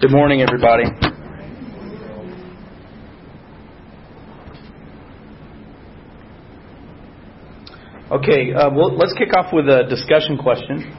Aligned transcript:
Good 0.00 0.12
morning, 0.12 0.40
everybody. 0.40 0.84
Okay, 8.10 8.54
uh, 8.54 8.70
well, 8.70 8.96
let's 8.96 9.12
kick 9.18 9.36
off 9.36 9.52
with 9.52 9.66
a 9.68 9.84
discussion 9.90 10.38
question. 10.38 10.90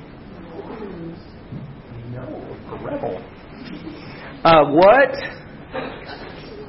Uh, 4.44 4.66
what? 4.70 5.10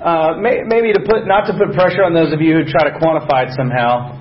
Uh, 0.01 0.39
may, 0.41 0.63
maybe 0.65 0.95
to 0.95 1.01
put 1.01 1.27
not 1.27 1.45
to 1.49 1.53
put 1.53 1.77
pressure 1.77 2.03
on 2.03 2.15
those 2.15 2.33
of 2.33 2.41
you 2.41 2.55
who 2.55 2.65
try 2.65 2.89
to 2.89 2.99
quantify 2.99 3.45
it 3.45 3.51
somehow. 3.55 4.17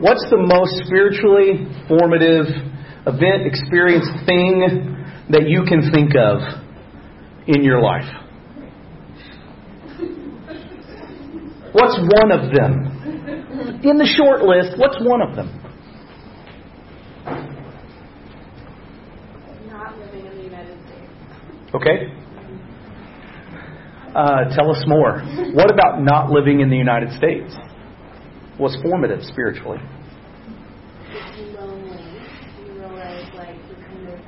What's 0.00 0.24
the 0.30 0.38
most 0.38 0.86
spiritually 0.86 1.68
formative 1.88 2.46
event, 3.06 3.44
experience, 3.44 4.08
thing 4.24 5.04
that 5.28 5.46
you 5.46 5.64
can 5.68 5.92
think 5.92 6.16
of 6.16 6.64
in 7.48 7.64
your 7.64 7.80
life? 7.80 8.04
What's 11.72 11.98
one 11.98 12.30
of 12.30 12.52
them? 12.54 13.80
In 13.82 13.96
the 13.96 14.06
short 14.06 14.42
list, 14.42 14.78
what's 14.78 14.98
one 15.00 15.22
of 15.22 15.34
them? 15.34 15.48
Not 19.66 19.98
living 19.98 20.26
in 20.26 20.36
the 20.36 20.42
United 20.44 20.78
States. 20.86 21.10
Okay. 21.74 22.12
Uh, 24.14 24.44
tell 24.54 24.70
us 24.70 24.84
more. 24.86 25.20
What 25.54 25.70
about 25.70 26.02
not 26.02 26.30
living 26.30 26.60
in 26.60 26.70
the 26.70 26.76
United 26.76 27.12
States 27.16 27.54
was 28.58 28.76
formative 28.82 29.22
spiritually? 29.22 29.78
Lonely. 31.54 32.18
You 32.58 32.72
realize, 32.72 33.28
like, 33.34 33.56
you're 33.68 33.86
kind 33.86 34.08
of 34.08 34.18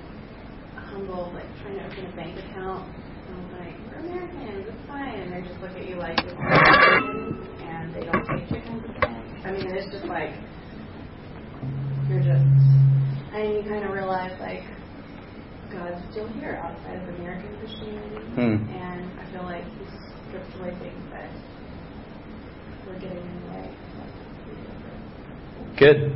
humble, 0.76 1.32
like, 1.34 1.46
trying 1.62 1.78
to 1.78 1.84
open 1.86 2.06
a 2.06 2.16
bank 2.16 2.38
account. 2.38 2.94
And 3.30 3.46
like, 3.54 3.78
we're 3.86 4.02
Americans, 4.02 4.66
it's 4.66 4.86
fine. 4.86 5.14
And 5.20 5.32
they 5.32 5.40
just 5.46 5.60
look 5.60 5.72
at 5.72 5.86
you 5.88 5.96
like 5.96 6.18
and 6.18 7.94
they 7.94 8.04
don't 8.04 8.26
take 8.26 8.48
chickens. 8.50 8.82
I 9.44 9.52
mean, 9.52 9.70
it's 9.70 9.90
just 9.92 10.04
like, 10.06 10.34
you're 12.08 12.20
just, 12.26 12.44
and 13.32 13.54
you 13.54 13.62
kind 13.70 13.84
of 13.84 13.92
realize, 13.92 14.34
like, 14.40 14.64
God's 15.70 16.02
still 16.10 16.26
here 16.34 16.60
outside 16.62 16.96
of 17.00 17.14
American 17.14 17.56
Christianity. 17.58 18.18
Hmm. 18.34 18.68
And 18.68 19.20
I 19.20 19.24
feel 19.32 19.44
like 19.44 19.64
He's 19.64 19.88
stripped 20.28 20.54
away 20.58 20.74
things 20.80 21.04
that 21.12 21.30
were 22.86 22.98
getting 22.98 23.18
in 23.18 23.40
the 23.42 23.48
way. 23.54 23.70
Good. 25.78 26.12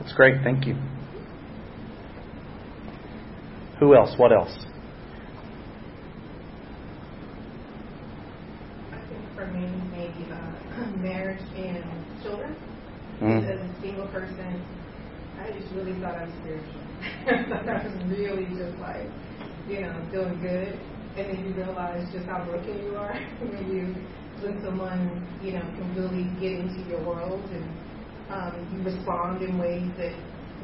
That's 0.00 0.12
great. 0.14 0.42
Thank 0.44 0.66
you. 0.66 0.76
Who 3.80 3.94
else? 3.96 4.14
What 4.16 4.32
else? 4.32 4.54
I 8.92 8.98
think 9.08 9.34
for 9.34 9.46
me, 9.48 9.66
maybe 9.90 10.30
uh, 10.30 10.52
marriage 11.04 11.44
and 11.54 11.84
children. 12.24 12.56
Mm. 13.20 13.44
As 13.44 13.60
a 13.60 13.80
single 13.80 14.08
person, 14.08 14.56
I 15.38 15.52
just 15.52 15.70
really 15.76 15.92
thought 16.00 16.16
I 16.16 16.24
was 16.24 16.34
spiritual. 16.40 16.80
I 17.28 17.84
was 17.84 17.96
really 18.08 18.48
just 18.56 18.76
like, 18.80 19.06
you 19.68 19.84
know, 19.84 19.92
doing 20.10 20.40
good. 20.40 20.72
And 21.14 21.30
then 21.30 21.38
you 21.44 21.52
realize 21.54 22.08
just 22.10 22.26
how 22.26 22.42
broken 22.44 22.74
you 22.82 22.96
are 22.96 23.14
when 23.38 23.62
you, 23.70 23.94
when 24.42 24.58
someone, 24.64 25.22
you 25.44 25.52
know, 25.52 25.62
can 25.62 25.86
really 25.94 26.26
get 26.40 26.58
into 26.58 26.82
your 26.90 27.04
world 27.04 27.44
and 27.52 27.68
um, 28.32 28.56
you 28.72 28.82
respond 28.82 29.42
in 29.44 29.58
ways 29.60 29.86
that 30.00 30.16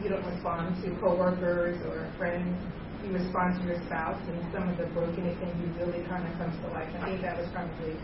you 0.02 0.08
don't 0.08 0.24
respond 0.24 0.74
to 0.82 0.90
coworkers 0.98 1.76
or 1.86 2.08
friends. 2.16 2.56
You 3.04 3.12
respond 3.12 3.60
to 3.60 3.68
your 3.68 3.80
spouse 3.86 4.20
and 4.26 4.40
some 4.52 4.68
of 4.68 4.76
the 4.76 4.88
brokenness 4.96 5.38
in 5.38 5.52
you 5.60 5.68
really 5.78 6.02
kind 6.08 6.26
of 6.26 6.32
comes 6.40 6.56
to 6.64 6.68
life. 6.72 6.88
I 6.98 7.04
think 7.04 7.22
that 7.22 7.38
was 7.38 7.48
probably 7.52 7.94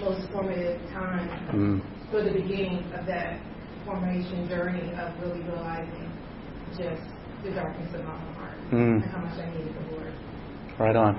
most 0.00 0.28
formative 0.32 0.80
time 0.92 1.28
Mm. 1.52 1.80
for 2.10 2.22
the 2.22 2.30
beginning 2.32 2.84
of 2.98 3.06
that 3.06 3.38
formation 3.84 4.46
journey 4.48 4.92
of 4.94 5.12
really 5.22 5.40
realizing 5.42 6.10
just 6.76 7.02
the 7.44 7.50
darkness 7.50 7.92
of 7.94 8.04
my 8.04 8.12
own 8.12 8.34
heart 8.34 8.56
Mm. 8.70 9.02
and 9.02 9.10
how 9.10 9.18
much 9.18 9.38
I 9.38 9.46
needed 9.50 9.74
the 9.74 9.96
Lord. 9.96 10.12
Right 10.78 10.96
on. 10.96 11.18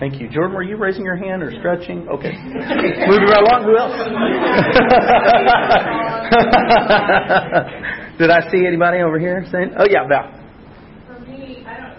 Thank 0.00 0.20
you. 0.20 0.28
Jordan, 0.28 0.54
were 0.56 0.62
you 0.64 0.76
raising 0.76 1.04
your 1.04 1.14
hand 1.16 1.42
or 1.42 1.50
stretching? 1.52 2.08
Okay. 2.08 2.32
Moving 2.42 3.28
right 3.30 3.42
along. 3.46 3.62
Who 3.62 3.76
else? 3.78 3.94
Did 8.18 8.30
I 8.30 8.40
see 8.50 8.66
anybody 8.66 9.02
over 9.02 9.18
here 9.18 9.44
saying? 9.50 9.74
Oh, 9.78 9.86
yeah, 9.88 10.06
Val. 10.08 10.30
For 11.06 11.18
me, 11.30 11.62
I 11.66 11.78
don't 11.78 11.98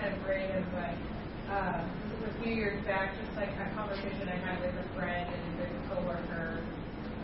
kind 0.00 0.12
of 0.12 0.24
random, 0.28 0.64
but 0.72 0.96
uh, 1.52 1.84
this 1.84 2.20
was 2.20 2.30
a 2.32 2.42
few 2.42 2.52
years 2.54 2.80
back, 2.84 3.12
just 3.20 3.32
like 3.36 3.48
a 3.60 3.68
conversation 3.76 4.28
I 4.28 4.36
had 4.40 4.60
with 4.60 4.72
a 4.76 4.88
friend 4.96 5.28
and 5.28 5.58
with 5.60 5.68
a 5.68 5.80
coworker, 5.88 6.60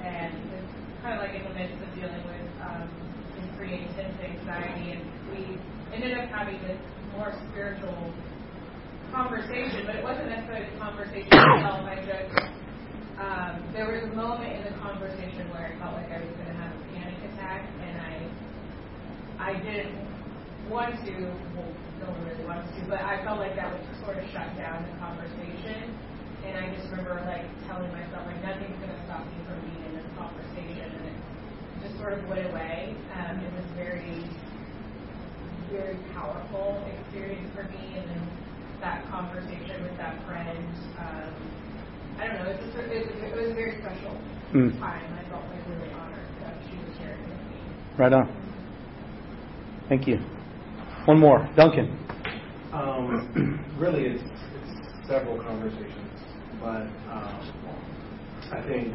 and 0.05 0.33
it's 0.57 0.73
kind 1.03 1.17
of 1.17 1.21
like 1.25 1.33
in 1.37 1.45
the 1.49 1.55
midst 1.57 1.81
of 1.81 1.89
dealing 1.97 2.25
with 2.29 2.49
um, 2.65 2.89
some 3.37 3.49
pretty 3.57 3.77
intense 3.89 4.17
anxiety, 4.21 4.97
and 4.97 5.03
we 5.33 5.57
ended 5.99 6.15
up 6.15 6.31
having 6.31 6.63
this 6.63 6.79
more 7.19 7.35
spiritual 7.51 8.15
conversation, 9.11 9.83
but 9.83 9.99
it 9.99 10.05
wasn't 10.07 10.31
necessarily 10.31 10.71
the 10.71 10.79
conversation 10.79 11.27
itself. 11.27 11.83
I 11.91 11.97
just 12.07 12.31
um, 13.19 13.53
there 13.75 13.91
was 13.91 14.07
a 14.07 14.15
moment 14.15 14.63
in 14.63 14.63
the 14.71 14.79
conversation 14.79 15.51
where 15.51 15.67
I 15.67 15.75
felt 15.83 15.99
like 15.99 16.07
I 16.07 16.23
was 16.23 16.31
going 16.39 16.55
to 16.55 16.59
have 16.63 16.71
a 16.71 16.83
panic 16.95 17.19
attack, 17.35 17.67
and 17.83 17.95
I 17.99 18.15
I 19.43 19.51
didn't 19.59 19.99
want 20.71 20.95
to, 21.03 21.15
well, 21.59 21.67
no 21.99 22.07
one 22.15 22.23
really 22.31 22.47
wants 22.47 22.71
to, 22.79 22.87
but 22.87 23.03
I 23.03 23.19
felt 23.27 23.43
like 23.43 23.59
that 23.59 23.75
would 23.75 23.83
sort 24.07 24.23
of 24.23 24.27
shut 24.31 24.55
down 24.55 24.87
the 24.87 24.95
conversation. 25.03 25.99
And 26.47 26.55
I 26.63 26.71
just 26.79 26.87
remember 26.95 27.19
like 27.27 27.51
telling 27.67 27.91
myself 27.91 28.23
like 28.23 28.39
nothing's 28.47 28.79
going 28.79 28.95
to 28.95 29.03
stop 29.11 29.27
me 29.27 29.35
from 29.51 29.59
being 29.67 29.83
in 29.91 29.93
this 29.99 30.07
conversation, 30.15 30.87
and 30.95 31.05
it 31.11 31.19
just 31.83 31.99
sort 31.99 32.15
of 32.15 32.23
went 32.31 32.47
away. 32.55 32.95
Um, 33.19 33.43
it 33.43 33.51
was 33.51 33.67
very, 33.75 34.23
very 35.71 35.97
powerful 36.15 36.83
experience 36.89 37.49
for 37.55 37.65
me, 37.65 37.97
and 37.97 38.09
then 38.09 38.23
that 38.81 39.09
conversation 39.11 39.83
with 39.83 39.97
that 39.99 40.25
friend. 40.27 40.59
Um, 40.99 41.35
I 42.19 42.27
don't 42.27 42.39
know. 42.43 42.51
It 42.51 42.61
was, 42.63 42.75
just, 42.75 42.91
it, 42.91 43.07
was, 43.07 43.15
it 43.23 43.37
was 43.37 43.51
a 43.51 43.55
very 43.55 43.79
special 43.81 44.17
Mm. 44.55 44.81
time. 44.81 45.05
I 45.13 45.29
felt 45.29 45.45
like 45.53 45.61
really 45.69 45.93
honored 45.93 46.25
that 46.41 46.57
she 46.65 46.77
was 46.81 46.97
sharing 46.97 47.21
with 47.21 47.43
me. 47.53 47.61
Right 47.99 48.13
on. 48.15 48.25
Thank 49.91 50.07
you. 50.07 50.17
One 51.05 51.19
more. 51.21 51.47
Duncan. 51.55 51.93
Um, 52.73 53.61
really, 53.79 54.05
it's, 54.07 54.23
it's 54.25 55.07
several 55.07 55.37
conversations, 55.43 56.21
but 56.61 56.89
um, 57.13 57.41
I 58.53 58.61
think 58.67 58.95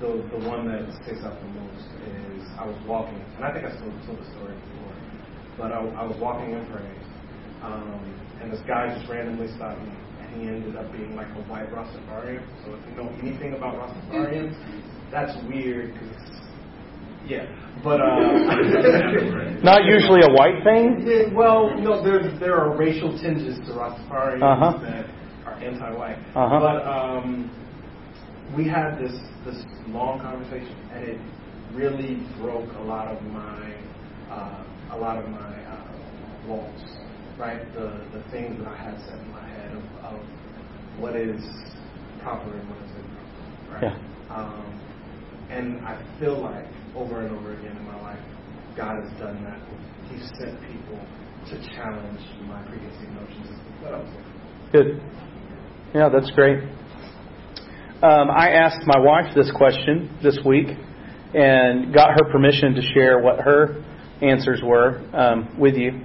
the 0.00 0.06
the 0.34 0.40
one 0.48 0.66
that 0.66 0.82
sticks 1.02 1.22
out 1.22 1.38
the 1.42 1.48
most 1.58 1.86
is 2.06 2.42
I 2.58 2.66
was 2.66 2.78
walking, 2.86 3.22
and 3.36 3.44
I 3.44 3.52
think 3.52 3.66
I 3.66 3.70
told, 3.78 3.94
told 4.06 4.18
the 4.18 4.30
story 4.34 4.54
before, 4.54 4.94
but 5.58 5.72
I, 5.72 5.78
I 5.98 6.04
was 6.06 6.16
walking 6.20 6.52
in 6.54 6.64
praise, 6.70 7.04
um, 7.62 7.98
and 8.40 8.52
this 8.52 8.60
guy 8.66 8.94
just 8.96 9.10
randomly 9.10 9.48
stopped 9.56 9.82
me, 9.82 9.90
and 10.22 10.40
he 10.40 10.48
ended 10.48 10.76
up 10.76 10.90
being 10.92 11.14
like 11.16 11.28
a 11.28 11.42
white 11.50 11.68
Rastafarian. 11.74 12.42
So 12.64 12.74
if 12.74 12.80
you 12.88 12.94
know 12.96 13.10
anything 13.20 13.54
about 13.54 13.74
Rastafarians, 13.76 14.54
that's 15.10 15.34
weird 15.48 15.92
because 15.94 16.14
yeah, 17.26 17.44
but 17.84 18.00
uh, 18.00 18.08
Not 19.62 19.84
usually 19.84 20.20
a 20.22 20.32
white 20.32 20.62
thing. 20.64 21.04
yeah, 21.04 21.34
well, 21.34 21.74
no, 21.78 22.02
there 22.02 22.22
there 22.38 22.56
are 22.56 22.76
racial 22.76 23.10
tinges 23.20 23.58
to 23.66 23.72
Rastafarians 23.74 24.40
Uh-huh. 24.42 24.78
that 24.82 25.06
are 25.44 25.54
anti-white. 25.60 26.16
Uh-huh. 26.34 26.60
But 26.60 26.86
um, 26.88 27.50
we 28.56 28.66
had 28.68 28.96
this 28.98 29.12
this 29.44 29.62
long 29.88 30.20
conversation, 30.20 30.74
and 30.92 31.04
it 31.04 31.20
really 31.74 32.22
broke 32.40 32.70
a 32.78 32.82
lot 32.82 33.08
of 33.08 33.20
my 33.24 33.74
uh, 34.30 34.64
a 34.92 34.96
lot 34.96 35.18
of 35.18 35.28
my 35.30 35.64
uh, 35.64 36.48
walls, 36.48 36.82
right? 37.38 37.62
The 37.74 38.04
the 38.12 38.22
things 38.30 38.58
that 38.58 38.68
I 38.68 38.76
had 38.76 38.98
set 39.06 39.18
in 39.18 39.30
my 39.32 39.46
head 39.46 39.72
of, 39.72 39.84
of 40.04 40.20
what 40.98 41.16
is 41.16 41.42
proper 42.22 42.52
and 42.52 42.68
what 42.68 42.78
is 42.84 42.92
improper, 42.96 43.72
right? 43.72 43.82
Yeah. 43.82 44.34
Um, 44.34 44.78
and 45.50 45.80
I 45.86 45.96
feel 46.20 46.40
like 46.40 46.66
over 46.94 47.24
and 47.24 47.36
over 47.36 47.52
again 47.54 47.76
in 47.76 47.84
my 47.84 48.00
life, 48.02 48.20
God 48.76 49.02
has 49.02 49.10
done 49.18 49.42
that. 49.44 49.60
He's 50.10 50.28
sent 50.38 50.60
people 50.60 51.00
to 51.50 51.56
challenge 51.74 52.20
my 52.46 52.62
preconceived 52.62 53.12
notions 53.12 53.50
of 53.50 53.82
what 53.82 53.94
I 53.94 53.98
was 53.98 54.08
looking 54.08 54.28
Good. 54.72 55.00
Yeah, 55.94 56.08
that's 56.10 56.30
great. 56.32 56.58
Um, 58.02 58.30
I 58.30 58.50
asked 58.50 58.86
my 58.86 58.98
wife 58.98 59.34
this 59.34 59.50
question 59.56 60.14
this 60.22 60.38
week 60.44 60.68
and 61.34 61.92
got 61.92 62.10
her 62.10 62.30
permission 62.30 62.74
to 62.74 62.82
share 62.94 63.20
what 63.20 63.40
her 63.40 63.82
answers 64.22 64.60
were 64.62 65.02
um, 65.12 65.58
with 65.58 65.74
you 65.74 66.00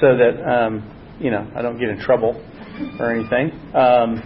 so 0.00 0.16
that, 0.16 0.42
um, 0.48 1.16
you 1.20 1.30
know, 1.30 1.50
I 1.54 1.62
don't 1.62 1.78
get 1.78 1.88
in 1.88 2.00
trouble 2.00 2.42
or 2.98 3.12
anything. 3.12 3.52
Um, 3.74 4.22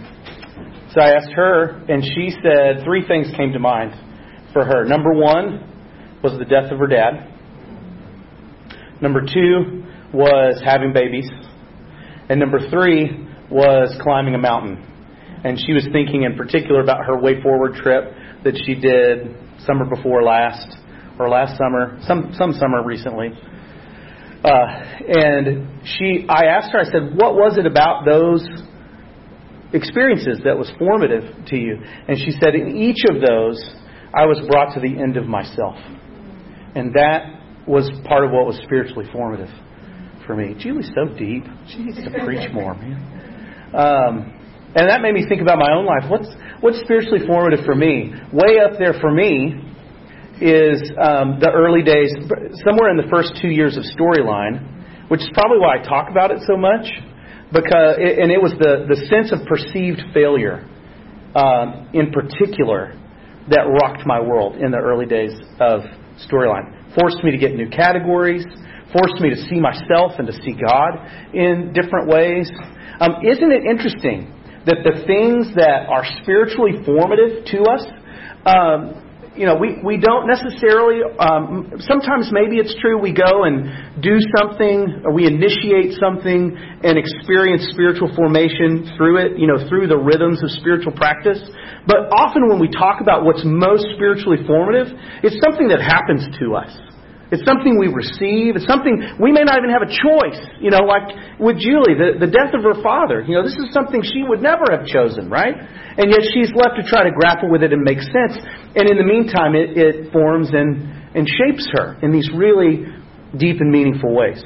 so 0.93 1.01
I 1.01 1.15
asked 1.15 1.31
her, 1.33 1.83
and 1.89 2.03
she 2.03 2.31
said 2.41 2.83
three 2.83 3.05
things 3.07 3.27
came 3.35 3.51
to 3.53 3.59
mind 3.59 3.93
for 4.53 4.65
her. 4.65 4.85
Number 4.85 5.13
one 5.13 6.19
was 6.23 6.37
the 6.39 6.45
death 6.45 6.71
of 6.71 6.79
her 6.79 6.87
dad. 6.87 7.33
Number 9.01 9.21
two 9.21 9.83
was 10.13 10.61
having 10.63 10.93
babies. 10.93 11.29
And 12.29 12.39
number 12.39 12.69
three 12.69 13.27
was 13.51 13.95
climbing 14.01 14.35
a 14.35 14.39
mountain. 14.39 14.83
And 15.43 15.59
she 15.59 15.73
was 15.73 15.87
thinking 15.91 16.23
in 16.23 16.35
particular 16.35 16.81
about 16.81 17.05
her 17.05 17.19
Way 17.19 17.41
Forward 17.41 17.75
trip 17.75 18.11
that 18.43 18.59
she 18.65 18.73
did 18.73 19.35
summer 19.65 19.85
before 19.85 20.23
last, 20.23 20.77
or 21.19 21.29
last 21.29 21.57
summer, 21.57 21.99
some, 22.03 22.33
some 22.37 22.53
summer 22.53 22.83
recently. 22.83 23.29
Uh, 24.43 24.65
and 25.07 25.67
she, 25.83 26.25
I 26.29 26.45
asked 26.45 26.71
her, 26.71 26.79
I 26.79 26.85
said, 26.85 27.17
what 27.17 27.35
was 27.35 27.57
it 27.57 27.65
about 27.65 28.05
those 28.05 28.47
experiences 29.73 30.39
that 30.45 30.57
was 30.57 30.71
formative 30.77 31.45
to 31.47 31.57
you? 31.57 31.77
And 32.07 32.17
she 32.17 32.31
said, 32.31 32.55
in 32.55 32.77
each 32.77 33.03
of 33.09 33.21
those, 33.21 33.59
I 34.13 34.25
was 34.25 34.39
brought 34.47 34.73
to 34.75 34.79
the 34.79 34.87
end 34.87 35.17
of 35.17 35.25
myself. 35.25 35.75
And 36.75 36.93
that 36.93 37.65
was 37.67 37.89
part 38.05 38.23
of 38.23 38.31
what 38.31 38.45
was 38.45 38.59
spiritually 38.63 39.05
formative 39.11 39.49
for 40.25 40.35
me. 40.35 40.55
Julie's 40.59 40.91
so 40.95 41.13
deep. 41.17 41.43
She 41.67 41.79
needs 41.79 41.97
to 42.03 42.11
preach 42.23 42.51
more, 42.53 42.75
man. 42.75 43.71
Um, 43.73 44.33
and 44.75 44.89
that 44.89 45.01
made 45.01 45.13
me 45.13 45.25
think 45.27 45.41
about 45.41 45.57
my 45.57 45.71
own 45.73 45.85
life. 45.85 46.09
What's 46.09 46.27
what's 46.61 46.79
spiritually 46.81 47.25
formative 47.25 47.65
for 47.65 47.75
me? 47.75 48.13
Way 48.31 48.59
up 48.59 48.77
there 48.77 48.93
for 49.01 49.11
me 49.11 49.66
is 50.41 50.81
um, 51.01 51.39
the 51.39 51.49
early 51.53 51.81
days, 51.81 52.13
somewhere 52.63 52.91
in 52.91 52.97
the 52.97 53.09
first 53.09 53.33
two 53.41 53.49
years 53.49 53.77
of 53.77 53.83
storyline, 53.97 55.09
which 55.09 55.21
is 55.21 55.29
probably 55.33 55.59
why 55.59 55.79
I 55.79 55.83
talk 55.83 56.09
about 56.09 56.31
it 56.31 56.39
so 56.45 56.57
much. 56.57 56.85
Because 57.51 57.95
and 57.95 58.27
it 58.29 58.41
was 58.41 58.51
the 58.59 58.85
the 58.91 59.07
sense 59.07 59.31
of 59.31 59.47
perceived 59.47 60.03
failure, 60.13 60.67
um, 61.33 61.87
in 61.93 62.11
particular, 62.11 62.91
that 63.49 63.63
rocked 63.63 64.05
my 64.05 64.19
world 64.19 64.57
in 64.57 64.71
the 64.71 64.77
early 64.77 65.05
days 65.05 65.31
of 65.59 65.81
storyline. 66.27 66.75
Forced 66.99 67.23
me 67.23 67.31
to 67.31 67.37
get 67.37 67.55
new 67.55 67.69
categories, 67.69 68.43
forced 68.91 69.21
me 69.21 69.29
to 69.29 69.39
see 69.47 69.59
myself 69.59 70.19
and 70.19 70.27
to 70.27 70.33
see 70.43 70.59
God 70.59 70.99
in 71.33 71.71
different 71.71 72.09
ways. 72.09 72.51
Um, 72.99 73.23
isn't 73.23 73.51
it 73.51 73.63
interesting 73.63 74.33
that 74.65 74.83
the 74.83 75.07
things 75.07 75.55
that 75.55 75.87
are 75.87 76.03
spiritually 76.21 76.83
formative 76.83 77.45
to 77.45 77.63
us, 77.63 77.83
um, 78.43 79.06
you 79.37 79.45
know, 79.45 79.55
we, 79.55 79.77
we 79.83 79.97
don't 79.97 80.25
necessarily, 80.25 81.05
um, 81.19 81.71
sometimes 81.79 82.33
maybe 82.33 82.57
it's 82.57 82.75
true 82.81 82.97
we 82.97 83.13
go 83.13 83.45
and 83.45 84.01
do 84.01 84.17
something, 84.37 85.05
or 85.05 85.13
we 85.13 85.27
initiate 85.27 85.93
something 86.01 86.57
and 86.57 86.97
experience 86.97 87.69
spiritual 87.71 88.09
formation 88.15 88.89
through 88.97 89.21
it, 89.21 89.37
you 89.37 89.45
know, 89.45 89.61
through 89.69 89.87
the 89.87 89.97
rhythms 89.97 90.41
of 90.41 90.49
spiritual 90.51 90.91
practice. 90.91 91.39
But 91.85 92.09
often 92.11 92.49
when 92.49 92.59
we 92.59 92.69
talk 92.69 93.01
about 93.01 93.23
what's 93.23 93.43
most 93.45 93.85
spiritually 93.93 94.41
formative, 94.45 94.87
it's 95.21 95.37
something 95.43 95.67
that 95.69 95.81
happens 95.81 96.25
to 96.39 96.55
us. 96.55 96.86
It's 97.27 97.43
something 97.43 97.75
we 97.75 97.91
receive. 97.91 98.55
It's 98.55 98.67
something 98.67 98.95
we 99.19 99.35
may 99.35 99.43
not 99.43 99.59
even 99.59 99.67
have 99.67 99.83
a 99.83 99.91
choice. 99.91 100.39
You 100.63 100.71
know, 100.71 100.87
like 100.87 101.11
with 101.39 101.59
Julie, 101.59 101.99
the, 101.99 102.23
the 102.23 102.31
death 102.31 102.55
of 102.55 102.63
her 102.63 102.79
father. 102.79 103.19
You 103.19 103.35
know, 103.35 103.43
this 103.43 103.59
is 103.59 103.67
something 103.75 103.99
she 103.99 104.23
would 104.23 104.39
never 104.39 104.63
have 104.71 104.87
chosen, 104.87 105.27
right? 105.27 105.55
And 105.55 106.07
yet 106.07 106.23
she's 106.31 106.55
left 106.55 106.79
to 106.79 106.87
try 106.87 107.03
to 107.03 107.11
grapple 107.11 107.51
with 107.51 107.67
it 107.67 107.75
and 107.75 107.83
make 107.83 107.99
sense. 107.99 108.39
And 108.79 108.87
in 108.87 108.95
the 108.95 109.03
meantime, 109.03 109.59
it, 109.59 109.75
it 109.75 110.13
forms 110.15 110.55
and, 110.55 110.87
and 111.15 111.27
shapes 111.27 111.67
her 111.75 111.99
in 111.99 112.15
these 112.15 112.31
really 112.31 112.87
deep 113.35 113.59
and 113.59 113.71
meaningful 113.71 114.15
ways. 114.15 114.39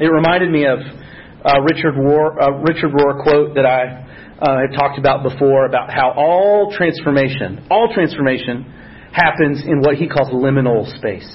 It 0.00 0.08
reminded 0.08 0.48
me 0.48 0.64
of 0.64 0.78
uh, 0.80 1.60
Richard 1.68 2.00
Rohr, 2.00 2.32
uh, 2.40 2.64
Richard 2.64 2.96
Rohr 2.96 3.22
quote 3.22 3.54
that 3.56 3.66
I 3.66 4.08
uh, 4.40 4.64
had 4.64 4.72
talked 4.72 4.98
about 4.98 5.22
before 5.22 5.66
about 5.66 5.90
how 5.92 6.12
all 6.16 6.72
transformation, 6.72 7.66
all 7.70 7.92
transformation 7.92 8.64
happens 9.12 9.62
in 9.66 9.80
what 9.80 9.96
he 9.96 10.08
calls 10.08 10.28
liminal 10.30 10.86
space. 10.96 11.28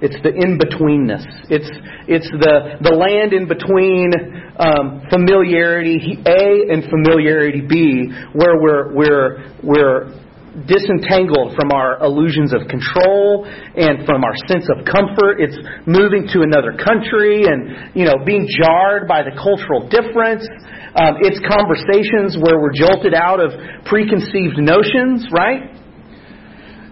It's 0.00 0.14
the 0.22 0.30
in 0.30 0.58
betweenness. 0.58 1.26
It's 1.50 1.70
it's 2.06 2.30
the 2.30 2.78
the 2.86 2.94
land 2.94 3.34
in 3.34 3.50
between 3.50 4.14
um, 4.54 5.02
familiarity 5.10 6.22
A 6.22 6.70
and 6.70 6.86
familiarity 6.86 7.66
B, 7.66 8.06
where 8.30 8.62
we're 8.62 8.94
we're 8.94 9.50
we're 9.62 10.14
disentangled 10.66 11.54
from 11.54 11.70
our 11.70 12.02
illusions 12.02 12.50
of 12.54 12.66
control 12.66 13.46
and 13.46 14.06
from 14.06 14.22
our 14.22 14.34
sense 14.46 14.66
of 14.70 14.82
comfort. 14.86 15.38
It's 15.38 15.58
moving 15.86 16.26
to 16.34 16.42
another 16.42 16.74
country 16.78 17.46
and 17.46 17.94
you 17.94 18.06
know 18.06 18.22
being 18.22 18.46
jarred 18.46 19.06
by 19.06 19.22
the 19.22 19.34
cultural 19.34 19.86
difference. 19.90 20.46
Um, 20.94 21.18
it's 21.26 21.38
conversations 21.42 22.38
where 22.38 22.58
we're 22.58 22.74
jolted 22.74 23.14
out 23.14 23.38
of 23.38 23.50
preconceived 23.86 24.58
notions, 24.58 25.26
right? 25.30 25.77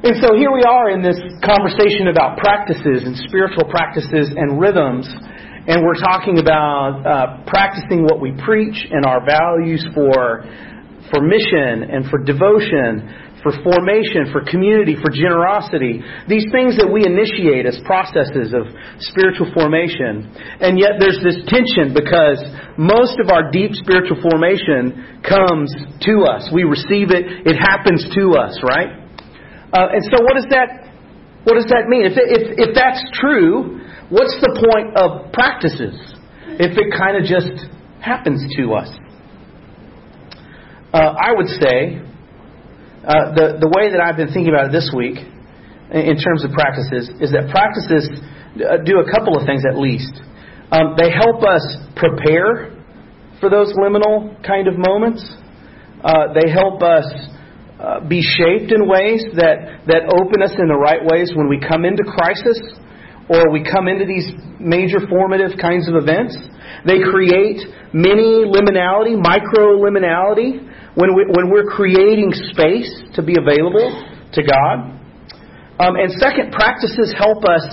And 0.06 0.22
so 0.22 0.38
here 0.38 0.54
we 0.54 0.62
are 0.62 0.94
in 0.94 1.02
this 1.02 1.18
conversation 1.42 2.06
about 2.06 2.38
practices 2.38 3.02
and 3.02 3.18
spiritual 3.26 3.66
practices 3.66 4.30
and 4.30 4.54
rhythms, 4.54 5.02
and 5.66 5.82
we're 5.82 5.98
talking 5.98 6.38
about 6.38 7.02
uh, 7.02 7.42
practicing 7.50 8.06
what 8.06 8.22
we 8.22 8.30
preach 8.46 8.86
and 8.86 9.02
our 9.02 9.18
values 9.26 9.82
for 9.98 10.46
for 11.10 11.18
mission 11.26 11.90
and 11.90 12.06
for 12.06 12.22
devotion, 12.22 13.02
for 13.42 13.50
formation, 13.66 14.30
for 14.30 14.46
community, 14.46 14.94
for 14.94 15.10
generosity. 15.10 15.98
These 16.30 16.54
things 16.54 16.78
that 16.78 16.86
we 16.86 17.02
initiate 17.02 17.66
as 17.66 17.82
processes 17.82 18.54
of 18.54 18.70
spiritual 19.10 19.50
formation. 19.58 20.30
And 20.62 20.78
yet 20.78 21.02
there's 21.02 21.18
this 21.18 21.42
tension 21.50 21.90
because 21.90 22.38
most 22.78 23.18
of 23.18 23.34
our 23.34 23.50
deep 23.50 23.74
spiritual 23.74 24.22
formation 24.22 25.18
comes 25.26 25.66
to 26.06 26.30
us. 26.30 26.46
We 26.54 26.62
receive 26.62 27.10
it, 27.10 27.42
it 27.42 27.58
happens 27.58 28.06
to 28.14 28.38
us, 28.38 28.54
right? 28.62 29.05
Uh, 29.72 29.94
and 29.94 30.02
so, 30.04 30.22
what 30.22 30.34
does 30.34 30.46
that 30.50 30.86
what 31.46 31.54
does 31.54 31.70
that 31.70 31.86
mean? 31.86 32.06
If, 32.06 32.18
if 32.18 32.58
if 32.58 32.70
that's 32.74 32.98
true, 33.14 33.78
what's 34.10 34.34
the 34.42 34.50
point 34.58 34.98
of 34.98 35.30
practices 35.30 35.94
if 36.58 36.74
it 36.74 36.90
kind 36.90 37.14
of 37.14 37.22
just 37.22 37.70
happens 38.02 38.42
to 38.58 38.74
us? 38.74 38.90
Uh, 40.90 41.14
I 41.14 41.30
would 41.38 41.46
say 41.62 42.02
uh, 43.06 43.30
the 43.38 43.62
the 43.62 43.70
way 43.78 43.94
that 43.94 44.02
I've 44.02 44.18
been 44.18 44.34
thinking 44.34 44.50
about 44.50 44.70
it 44.70 44.72
this 44.74 44.90
week, 44.90 45.22
in 45.94 46.18
terms 46.18 46.42
of 46.42 46.50
practices, 46.50 47.10
is 47.22 47.30
that 47.30 47.46
practices 47.54 48.10
uh, 48.58 48.82
do 48.82 48.98
a 48.98 49.06
couple 49.06 49.38
of 49.38 49.46
things 49.46 49.62
at 49.62 49.78
least. 49.78 50.18
Um, 50.74 50.98
they 50.98 51.14
help 51.14 51.46
us 51.46 51.62
prepare 51.94 52.74
for 53.38 53.50
those 53.50 53.70
liminal 53.78 54.34
kind 54.42 54.66
of 54.66 54.74
moments. 54.78 55.22
Uh, 56.02 56.34
they 56.34 56.50
help 56.50 56.82
us 56.82 57.06
uh, 57.76 58.00
be 58.00 58.22
shaped 58.22 58.72
in 58.72 58.88
ways 58.88 59.20
that, 59.36 59.84
that 59.84 60.08
open 60.16 60.40
us 60.40 60.56
in 60.56 60.68
the 60.68 60.78
right 60.78 61.04
ways 61.04 61.32
when 61.36 61.48
we 61.48 61.60
come 61.60 61.84
into 61.84 62.02
crisis 62.08 62.56
or 63.28 63.52
we 63.52 63.60
come 63.60 63.88
into 63.88 64.06
these 64.08 64.32
major 64.58 64.96
formative 65.10 65.58
kinds 65.60 65.88
of 65.88 65.96
events. 65.96 66.32
They 66.88 67.04
create 67.04 67.60
mini 67.92 68.48
liminality, 68.48 69.18
micro 69.20 69.76
liminality, 69.76 70.64
when, 70.96 71.12
we, 71.12 71.28
when 71.28 71.50
we're 71.52 71.68
creating 71.68 72.32
space 72.54 72.88
to 73.14 73.22
be 73.22 73.36
available 73.36 73.92
to 74.32 74.40
God. 74.40 74.96
Um, 75.76 76.00
and 76.00 76.08
second, 76.16 76.52
practices 76.52 77.12
help 77.12 77.44
us 77.44 77.66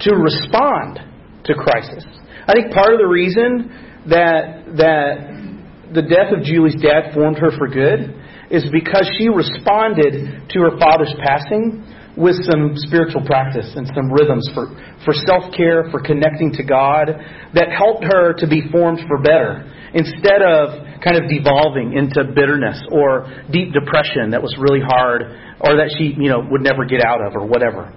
to 0.00 0.16
respond 0.16 1.00
to 1.44 1.52
crisis. 1.54 2.04
I 2.48 2.54
think 2.54 2.72
part 2.72 2.94
of 2.94 2.98
the 3.00 3.06
reason 3.06 3.68
that, 4.08 4.64
that 4.80 5.92
the 5.92 6.02
death 6.02 6.32
of 6.32 6.42
Julie's 6.44 6.80
dad 6.80 7.12
formed 7.12 7.36
her 7.38 7.50
for 7.58 7.68
good 7.68 8.16
is 8.50 8.64
because 8.70 9.10
she 9.18 9.28
responded 9.28 10.48
to 10.50 10.58
her 10.60 10.78
father's 10.78 11.14
passing 11.24 11.84
with 12.16 12.36
some 12.48 12.72
spiritual 12.88 13.20
practice 13.26 13.70
and 13.76 13.86
some 13.94 14.10
rhythms 14.10 14.48
for, 14.54 14.72
for 15.04 15.12
self 15.26 15.52
care, 15.54 15.88
for 15.90 16.00
connecting 16.00 16.50
to 16.52 16.64
God, 16.64 17.12
that 17.54 17.68
helped 17.70 18.04
her 18.04 18.32
to 18.34 18.46
be 18.46 18.62
formed 18.72 19.00
for 19.06 19.20
better 19.20 19.70
instead 19.92 20.40
of 20.42 21.02
kind 21.04 21.16
of 21.16 21.28
devolving 21.28 21.92
into 21.92 22.24
bitterness 22.34 22.82
or 22.90 23.28
deep 23.52 23.72
depression 23.72 24.30
that 24.30 24.42
was 24.42 24.56
really 24.58 24.80
hard 24.80 25.22
or 25.60 25.76
that 25.76 25.94
she 25.96 26.14
you 26.16 26.28
know 26.28 26.40
would 26.50 26.62
never 26.62 26.84
get 26.84 27.04
out 27.04 27.20
of 27.24 27.36
or 27.36 27.46
whatever. 27.46 27.92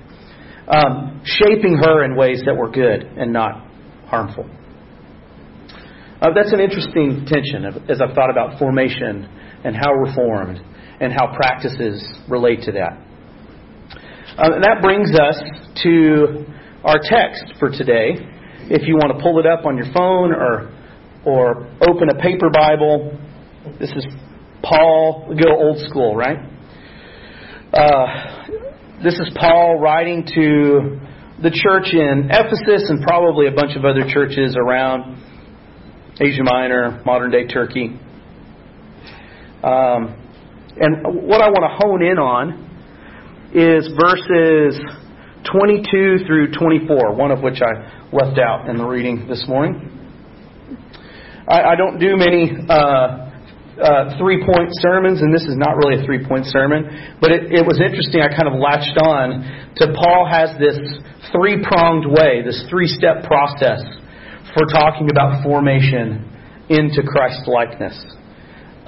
Um, 0.67 1.21
shaping 1.25 1.79
her 1.81 2.03
in 2.03 2.15
ways 2.15 2.43
that 2.45 2.55
were 2.55 2.69
good 2.69 3.01
and 3.03 3.33
not 3.33 3.65
harmful. 4.05 4.47
Uh, 6.21 6.29
that's 6.35 6.51
an 6.51 6.59
interesting 6.59 7.25
tension 7.25 7.65
as 7.89 8.01
I've 8.01 8.13
thought 8.13 8.29
about 8.29 8.59
formation 8.59 9.27
and 9.63 9.75
how 9.75 9.91
we're 9.97 10.13
formed 10.13 10.59
and 10.99 11.13
how 11.13 11.33
practices 11.35 12.03
relate 12.27 12.61
to 12.63 12.71
that. 12.73 12.97
Uh, 14.37 14.53
and 14.55 14.63
that 14.63 14.81
brings 14.81 15.11
us 15.17 15.41
to 15.83 16.45
our 16.83 16.99
text 17.03 17.59
for 17.59 17.69
today. 17.69 18.15
If 18.71 18.87
you 18.87 18.95
want 18.95 19.17
to 19.17 19.23
pull 19.23 19.39
it 19.39 19.45
up 19.45 19.65
on 19.65 19.75
your 19.77 19.91
phone 19.93 20.31
or 20.31 20.75
or 21.25 21.67
open 21.81 22.09
a 22.09 22.15
paper 22.15 22.49
Bible, 22.49 23.19
this 23.79 23.89
is 23.91 24.05
Paul. 24.63 25.35
Go 25.35 25.51
old 25.51 25.79
school, 25.89 26.15
right? 26.15 26.37
Uh, 27.73 29.03
this 29.03 29.15
is 29.15 29.29
Paul 29.35 29.79
writing 29.79 30.25
to 30.35 30.99
the 31.41 31.51
church 31.51 31.93
in 31.93 32.29
Ephesus 32.31 32.89
and 32.89 33.01
probably 33.01 33.47
a 33.47 33.51
bunch 33.51 33.75
of 33.75 33.85
other 33.85 34.07
churches 34.07 34.55
around 34.57 35.21
Asia 36.19 36.43
Minor, 36.43 37.01
modern 37.05 37.31
day 37.31 37.47
Turkey. 37.47 37.97
Um, 39.63 40.15
and 40.77 41.27
what 41.27 41.41
I 41.41 41.49
want 41.49 41.67
to 41.67 41.75
hone 41.75 42.01
in 42.01 42.17
on 42.17 42.69
is 43.51 43.91
verses 43.99 44.79
22 45.51 46.25
through 46.25 46.51
24, 46.53 47.15
one 47.15 47.31
of 47.31 47.41
which 47.41 47.59
I 47.61 48.07
left 48.13 48.39
out 48.39 48.69
in 48.69 48.77
the 48.77 48.85
reading 48.85 49.27
this 49.27 49.43
morning. 49.47 49.99
I, 51.47 51.73
I 51.73 51.75
don't 51.75 51.99
do 51.99 52.15
many 52.15 52.51
uh, 52.69 53.29
uh, 53.81 54.17
three 54.19 54.45
point 54.45 54.69
sermons, 54.79 55.21
and 55.21 55.33
this 55.33 55.43
is 55.43 55.57
not 55.57 55.75
really 55.75 56.01
a 56.01 56.05
three 56.05 56.23
point 56.25 56.45
sermon, 56.45 57.17
but 57.19 57.31
it, 57.31 57.51
it 57.51 57.65
was 57.65 57.81
interesting. 57.81 58.21
I 58.21 58.29
kind 58.29 58.47
of 58.47 58.55
latched 58.55 58.95
on 59.01 59.43
to 59.75 59.91
Paul 59.91 60.27
has 60.29 60.55
this 60.59 60.77
three 61.35 61.63
pronged 61.63 62.05
way, 62.07 62.43
this 62.43 62.63
three 62.69 62.87
step 62.87 63.23
process 63.23 63.81
for 64.55 64.65
talking 64.71 65.09
about 65.11 65.43
formation 65.43 66.23
into 66.69 67.01
Christ 67.03 67.47
likeness. 67.47 67.97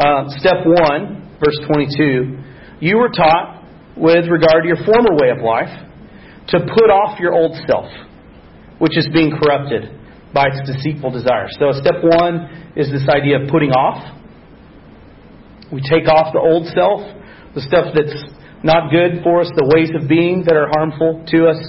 Uh, 0.01 0.25
step 0.39 0.65
one, 0.65 1.37
verse 1.37 1.59
22, 1.67 2.41
you 2.79 2.97
were 2.97 3.09
taught 3.09 3.63
with 3.95 4.25
regard 4.25 4.63
to 4.63 4.67
your 4.67 4.81
former 4.83 5.13
way 5.13 5.29
of 5.29 5.45
life 5.45 5.69
to 6.47 6.57
put 6.57 6.89
off 6.89 7.19
your 7.19 7.35
old 7.35 7.55
self, 7.69 7.85
which 8.79 8.97
is 8.97 9.07
being 9.13 9.29
corrupted 9.29 9.93
by 10.33 10.47
its 10.47 10.65
deceitful 10.65 11.11
desires. 11.11 11.55
So, 11.59 11.71
step 11.73 12.01
one 12.01 12.73
is 12.75 12.89
this 12.89 13.07
idea 13.07 13.43
of 13.43 13.49
putting 13.51 13.69
off. 13.69 14.17
We 15.71 15.81
take 15.81 16.09
off 16.09 16.33
the 16.33 16.41
old 16.41 16.65
self, 16.73 17.05
the 17.53 17.61
stuff 17.61 17.93
that's 17.93 18.25
not 18.63 18.89
good 18.89 19.21
for 19.21 19.41
us, 19.41 19.51
the 19.53 19.69
ways 19.69 19.91
of 19.93 20.09
being 20.09 20.45
that 20.47 20.55
are 20.55 20.69
harmful 20.73 21.25
to 21.27 21.45
us. 21.45 21.61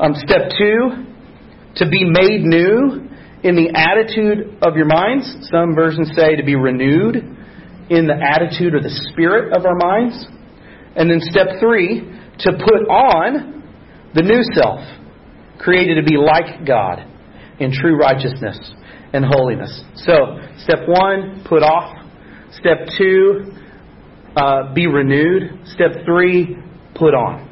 Um, 0.00 0.14
step 0.18 0.50
two, 0.58 1.06
to 1.76 1.88
be 1.88 2.02
made 2.10 2.42
new 2.42 3.06
in 3.44 3.54
the 3.54 3.70
attitude 3.70 4.58
of 4.66 4.74
your 4.74 4.86
minds. 4.86 5.46
Some 5.54 5.76
versions 5.76 6.10
say 6.16 6.34
to 6.34 6.42
be 6.42 6.56
renewed 6.56 7.31
in 7.92 8.06
the 8.06 8.16
attitude 8.16 8.74
or 8.74 8.80
the 8.80 8.94
spirit 9.12 9.52
of 9.52 9.66
our 9.66 9.76
minds. 9.76 10.24
And 10.96 11.10
then 11.10 11.20
step 11.20 11.60
three, 11.60 12.00
to 12.00 12.52
put 12.52 12.88
on 12.88 13.62
the 14.14 14.22
new 14.22 14.40
self, 14.56 14.80
created 15.58 16.00
to 16.00 16.02
be 16.02 16.16
like 16.16 16.66
God 16.66 17.04
in 17.60 17.70
true 17.70 17.96
righteousness 17.96 18.58
and 19.12 19.24
holiness. 19.24 19.84
So, 19.94 20.40
step 20.64 20.88
one, 20.88 21.44
put 21.46 21.62
off. 21.62 21.98
Step 22.52 22.88
two, 22.96 23.52
uh, 24.36 24.72
be 24.72 24.86
renewed. 24.86 25.60
Step 25.66 26.04
three, 26.04 26.56
put 26.94 27.14
on. 27.14 27.48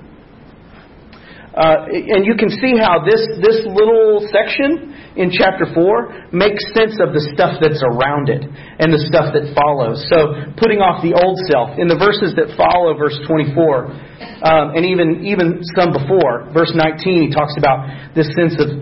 Uh, 1.55 1.85
and 1.91 2.25
you 2.25 2.35
can 2.39 2.49
see 2.49 2.79
how 2.79 3.05
this, 3.05 3.21
this 3.43 3.61
little 3.67 4.27
section 4.33 4.90
in 5.21 5.29
chapter 5.29 5.69
4 5.69 6.33
makes 6.33 6.65
sense 6.73 6.97
of 6.97 7.13
the 7.13 7.21
stuff 7.37 7.61
that's 7.61 7.85
around 7.85 8.33
it 8.33 8.41
and 8.41 8.89
the 8.89 9.05
stuff 9.05 9.37
that 9.37 9.53
follows. 9.53 10.01
So, 10.09 10.49
putting 10.57 10.81
off 10.81 11.05
the 11.05 11.13
old 11.13 11.37
self. 11.45 11.77
In 11.77 11.93
the 11.93 12.01
verses 12.01 12.33
that 12.41 12.57
follow, 12.57 12.97
verse 12.97 13.21
24, 13.29 13.93
um, 14.41 14.73
and 14.73 14.89
even, 14.89 15.29
even 15.29 15.61
some 15.77 15.93
before, 15.93 16.49
verse 16.57 16.73
19, 16.73 17.29
he 17.29 17.31
talks 17.31 17.53
about 17.61 18.17
this 18.17 18.33
sense 18.33 18.57
of 18.57 18.73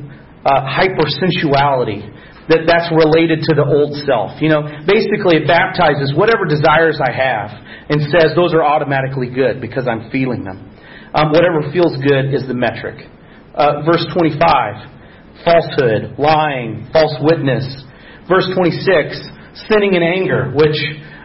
uh, 0.46 0.62
hypersensuality. 0.62 2.14
That 2.48 2.64
that's 2.64 2.88
related 2.88 3.44
to 3.44 3.52
the 3.52 3.60
old 3.60 3.92
self. 4.08 4.40
You 4.40 4.48
know, 4.48 4.64
basically 4.88 5.36
it 5.36 5.44
baptizes 5.44 6.16
whatever 6.16 6.48
desires 6.48 6.96
I 6.96 7.12
have 7.12 7.52
and 7.92 8.00
says 8.08 8.32
those 8.32 8.56
are 8.56 8.64
automatically 8.64 9.28
good 9.28 9.60
because 9.60 9.84
I'm 9.84 10.08
feeling 10.08 10.48
them. 10.48 10.64
Um, 11.12 11.28
whatever 11.28 11.60
feels 11.76 11.92
good 12.00 12.32
is 12.32 12.48
the 12.48 12.56
metric. 12.56 13.04
Uh, 13.52 13.84
verse 13.84 14.00
25 14.16 14.97
falsehood, 15.44 16.14
lying, 16.18 16.88
false 16.92 17.14
witness. 17.20 17.64
Verse 18.28 18.48
26, 18.54 19.16
sinning 19.68 19.94
in 19.94 20.02
anger, 20.02 20.52
which 20.54 20.76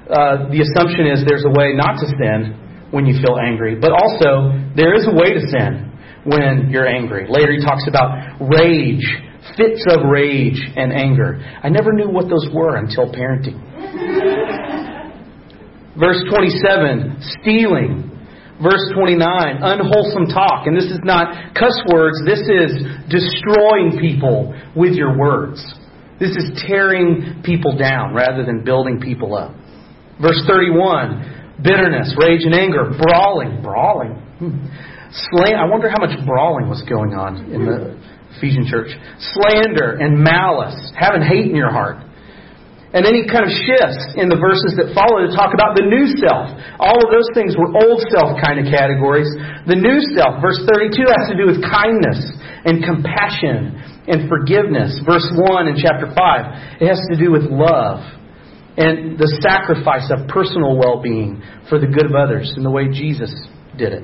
uh, 0.10 0.50
the 0.52 0.64
assumption 0.64 1.08
is 1.08 1.24
there's 1.28 1.46
a 1.46 1.54
way 1.54 1.74
not 1.74 2.00
to 2.00 2.08
sin 2.08 2.60
when 2.92 3.06
you 3.06 3.20
feel 3.22 3.38
angry, 3.40 3.76
but 3.76 3.92
also 3.92 4.52
there 4.76 4.96
is 4.96 5.08
a 5.08 5.14
way 5.14 5.34
to 5.34 5.42
sin 5.50 5.92
when 6.26 6.70
you're 6.70 6.88
angry. 6.88 7.26
Later 7.28 7.54
he 7.54 7.66
talks 7.66 7.86
about 7.88 8.40
rage, 8.40 9.04
fits 9.58 9.84
of 9.90 10.06
rage 10.08 10.62
and 10.76 10.94
anger. 10.94 11.42
I 11.64 11.70
never 11.70 11.92
knew 11.92 12.10
what 12.10 12.30
those 12.30 12.48
were 12.54 12.78
until 12.78 13.12
parenting. 13.12 13.60
Verse 16.00 16.24
27, 16.30 17.18
stealing. 17.42 18.10
Verse 18.64 18.88
29, 18.96 19.20
unwholesome 19.60 20.28
talk. 20.32 20.66
And 20.68 20.76
this 20.76 20.88
is 20.88 21.00
not 21.04 21.54
cuss 21.54 21.76
words, 21.92 22.16
this 22.26 22.40
is 22.48 22.72
destroying 23.12 24.00
people 24.00 24.56
with 24.76 24.94
your 24.94 25.18
words. 25.18 25.60
This 26.20 26.32
is 26.32 26.64
tearing 26.66 27.42
people 27.44 27.78
down 27.78 28.14
rather 28.14 28.46
than 28.46 28.64
building 28.64 29.02
people 29.02 29.36
up. 29.36 29.52
Verse 30.22 30.42
31, 30.48 31.60
bitterness, 31.62 32.16
rage, 32.18 32.46
and 32.46 32.56
anger, 32.56 32.96
brawling. 32.98 33.62
Brawling. 33.62 34.14
Hmm. 34.40 34.66
I 35.36 35.70
wonder 35.70 35.90
how 35.90 36.00
much 36.00 36.18
brawling 36.26 36.70
was 36.70 36.82
going 36.90 37.14
on 37.14 37.52
in 37.52 37.66
the 37.66 38.00
Ephesian 38.38 38.66
church. 38.66 38.90
Slander 39.20 39.98
and 40.00 40.24
malice, 40.24 40.92
having 40.98 41.22
hate 41.22 41.46
in 41.50 41.56
your 41.56 41.72
heart. 41.72 41.98
And 42.94 43.02
then 43.02 43.18
he 43.18 43.26
kind 43.26 43.42
of 43.42 43.50
shifts 43.50 44.14
in 44.22 44.30
the 44.30 44.38
verses 44.38 44.78
that 44.78 44.94
follow 44.94 45.26
to 45.26 45.34
talk 45.34 45.58
about 45.58 45.74
the 45.74 45.82
new 45.82 46.06
self. 46.22 46.54
All 46.78 47.02
of 47.02 47.10
those 47.10 47.26
things 47.34 47.58
were 47.58 47.74
old 47.74 48.06
self 48.14 48.38
kind 48.38 48.62
of 48.62 48.70
categories. 48.70 49.34
The 49.66 49.74
new 49.74 49.98
self, 50.14 50.38
verse 50.38 50.62
32, 50.62 51.02
has 51.10 51.26
to 51.34 51.36
do 51.36 51.50
with 51.50 51.58
kindness 51.66 52.22
and 52.70 52.86
compassion 52.86 53.82
and 54.06 54.30
forgiveness. 54.30 55.02
Verse 55.02 55.26
1 55.26 55.74
in 55.74 55.76
chapter 55.82 56.06
5, 56.06 56.86
it 56.86 56.86
has 56.86 57.02
to 57.10 57.18
do 57.18 57.34
with 57.34 57.50
love 57.50 58.06
and 58.78 59.18
the 59.18 59.30
sacrifice 59.42 60.10
of 60.14 60.30
personal 60.30 60.78
well 60.78 61.02
being 61.02 61.42
for 61.70 61.82
the 61.82 61.90
good 61.90 62.06
of 62.06 62.14
others 62.14 62.54
in 62.58 62.64
the 62.64 62.72
way 62.72 62.90
Jesus 62.94 63.34
did 63.78 63.94
it. 63.94 64.04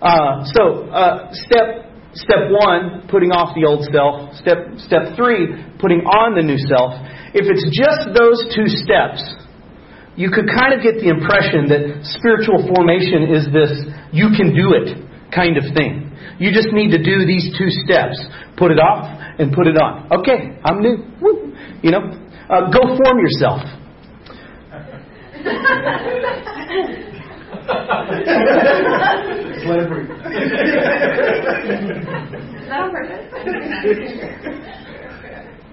Uh, 0.00 0.44
so, 0.52 0.88
uh, 0.92 1.32
step 1.32 1.87
Step 2.14 2.48
one, 2.48 3.04
putting 3.08 3.30
off 3.30 3.52
the 3.54 3.68
old 3.68 3.84
self. 3.92 4.32
Step, 4.40 4.80
step 4.80 5.16
three, 5.16 5.52
putting 5.76 6.04
on 6.08 6.32
the 6.34 6.42
new 6.42 6.56
self. 6.56 6.96
If 7.36 7.46
it's 7.48 7.68
just 7.68 8.16
those 8.16 8.40
two 8.56 8.66
steps, 8.66 9.20
you 10.16 10.32
could 10.32 10.48
kind 10.48 10.72
of 10.74 10.80
get 10.80 10.98
the 10.98 11.12
impression 11.12 11.68
that 11.68 12.02
spiritual 12.18 12.64
formation 12.74 13.28
is 13.30 13.46
this 13.52 13.70
you 14.10 14.32
can 14.34 14.56
do 14.56 14.74
it 14.74 14.98
kind 15.30 15.60
of 15.60 15.68
thing. 15.76 16.10
You 16.40 16.50
just 16.50 16.72
need 16.72 16.90
to 16.96 17.00
do 17.02 17.26
these 17.28 17.52
two 17.54 17.68
steps 17.68 18.18
put 18.58 18.72
it 18.72 18.78
off 18.78 19.06
and 19.38 19.52
put 19.52 19.66
it 19.66 19.76
on. 19.78 20.10
Okay, 20.20 20.58
I'm 20.64 20.82
new. 20.82 20.98
Woo. 21.22 21.54
You 21.82 21.92
know, 21.92 22.00
uh, 22.50 22.70
go 22.70 22.98
form 22.98 23.18
yourself. 23.22 23.62
Let 29.68 29.80
it. 29.80 30.10
Is 32.58 32.68
that 32.68 32.80
on 32.80 32.90
purpose? 32.90 33.24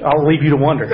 I'll 0.06 0.26
leave 0.26 0.44
you 0.44 0.52
to 0.52 0.58
wonder. 0.58 0.86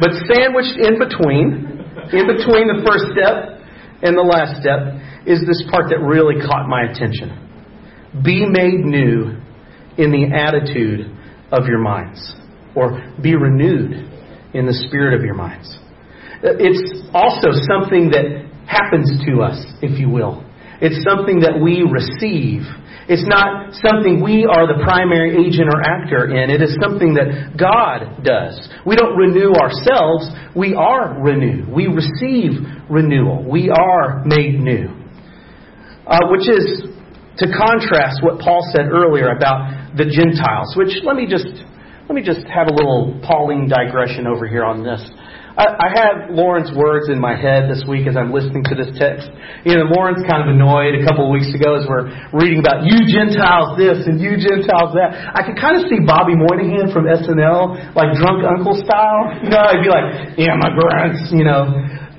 but 0.00 0.10
sandwiched 0.26 0.78
in 0.78 0.98
between, 0.98 1.84
in 2.12 2.26
between 2.26 2.68
the 2.68 2.82
first 2.86 3.04
step 3.12 3.60
and 4.02 4.16
the 4.16 4.22
last 4.22 4.60
step, 4.60 5.00
is 5.26 5.40
this 5.46 5.62
part 5.70 5.88
that 5.90 6.00
really 6.00 6.40
caught 6.46 6.68
my 6.68 6.82
attention. 6.84 7.30
Be 8.24 8.46
made 8.46 8.84
new 8.84 9.40
in 9.98 10.10
the 10.12 10.32
attitude 10.34 11.10
of 11.50 11.66
your 11.66 11.78
minds, 11.78 12.34
or 12.74 13.02
be 13.22 13.34
renewed 13.34 14.10
in 14.54 14.66
the 14.66 14.74
spirit 14.88 15.14
of 15.14 15.24
your 15.24 15.34
minds. 15.34 15.78
It's 16.42 17.02
also 17.14 17.52
something 17.68 18.10
that 18.10 18.46
happens 18.66 19.10
to 19.26 19.42
us, 19.42 19.64
if 19.82 19.98
you 19.98 20.08
will. 20.08 20.44
It's 20.80 21.00
something 21.04 21.40
that 21.40 21.56
we 21.56 21.86
receive. 21.88 22.68
It's 23.08 23.24
not 23.24 23.72
something 23.86 24.20
we 24.20 24.44
are 24.44 24.66
the 24.66 24.82
primary 24.82 25.32
agent 25.46 25.70
or 25.72 25.80
actor 25.80 26.28
in. 26.34 26.50
It 26.50 26.60
is 26.60 26.76
something 26.82 27.14
that 27.14 27.56
God 27.56 28.24
does. 28.26 28.58
We 28.84 28.96
don't 28.96 29.16
renew 29.16 29.54
ourselves. 29.54 30.28
We 30.54 30.74
are 30.74 31.16
renewed. 31.22 31.70
We 31.70 31.86
receive 31.86 32.60
renewal. 32.90 33.46
We 33.48 33.70
are 33.70 34.24
made 34.26 34.58
new. 34.58 34.90
Uh, 36.06 36.28
which 36.28 36.50
is 36.50 36.86
to 37.38 37.46
contrast 37.46 38.22
what 38.22 38.40
Paul 38.40 38.60
said 38.74 38.86
earlier 38.90 39.30
about 39.30 39.96
the 39.96 40.04
Gentiles. 40.04 40.74
Which 40.76 41.00
let 41.04 41.16
me 41.16 41.26
just 41.26 41.48
let 42.08 42.14
me 42.14 42.22
just 42.22 42.46
have 42.46 42.68
a 42.68 42.74
little 42.74 43.18
Pauline 43.22 43.68
digression 43.68 44.26
over 44.26 44.46
here 44.46 44.64
on 44.64 44.82
this. 44.82 45.02
I, 45.56 45.64
I 45.72 45.88
have 45.96 46.14
Lauren's 46.36 46.68
words 46.76 47.08
in 47.08 47.16
my 47.16 47.32
head 47.32 47.72
this 47.72 47.80
week 47.88 48.04
as 48.04 48.12
I'm 48.12 48.28
listening 48.28 48.60
to 48.68 48.76
this 48.76 48.92
text. 49.00 49.32
You 49.64 49.80
know, 49.80 49.88
Lauren's 49.88 50.20
kind 50.28 50.44
of 50.44 50.52
annoyed 50.52 50.92
a 50.92 51.02
couple 51.08 51.24
of 51.24 51.32
weeks 51.32 51.48
ago 51.56 51.80
as 51.80 51.88
we're 51.88 52.12
reading 52.36 52.60
about 52.60 52.84
you 52.84 53.08
Gentiles 53.08 53.72
this 53.80 54.04
and 54.04 54.20
you 54.20 54.36
Gentiles 54.36 54.92
that. 54.92 55.16
I 55.32 55.40
could 55.48 55.56
kind 55.56 55.80
of 55.80 55.88
see 55.88 56.04
Bobby 56.04 56.36
Moynihan 56.36 56.92
from 56.92 57.08
SNL, 57.08 57.96
like 57.96 58.12
drunk 58.20 58.44
uncle 58.44 58.76
style. 58.84 59.32
You 59.40 59.48
know, 59.48 59.64
I'd 59.64 59.80
be 59.80 59.88
like, 59.88 60.36
immigrants, 60.36 61.32
you 61.32 61.48
know, 61.48 61.72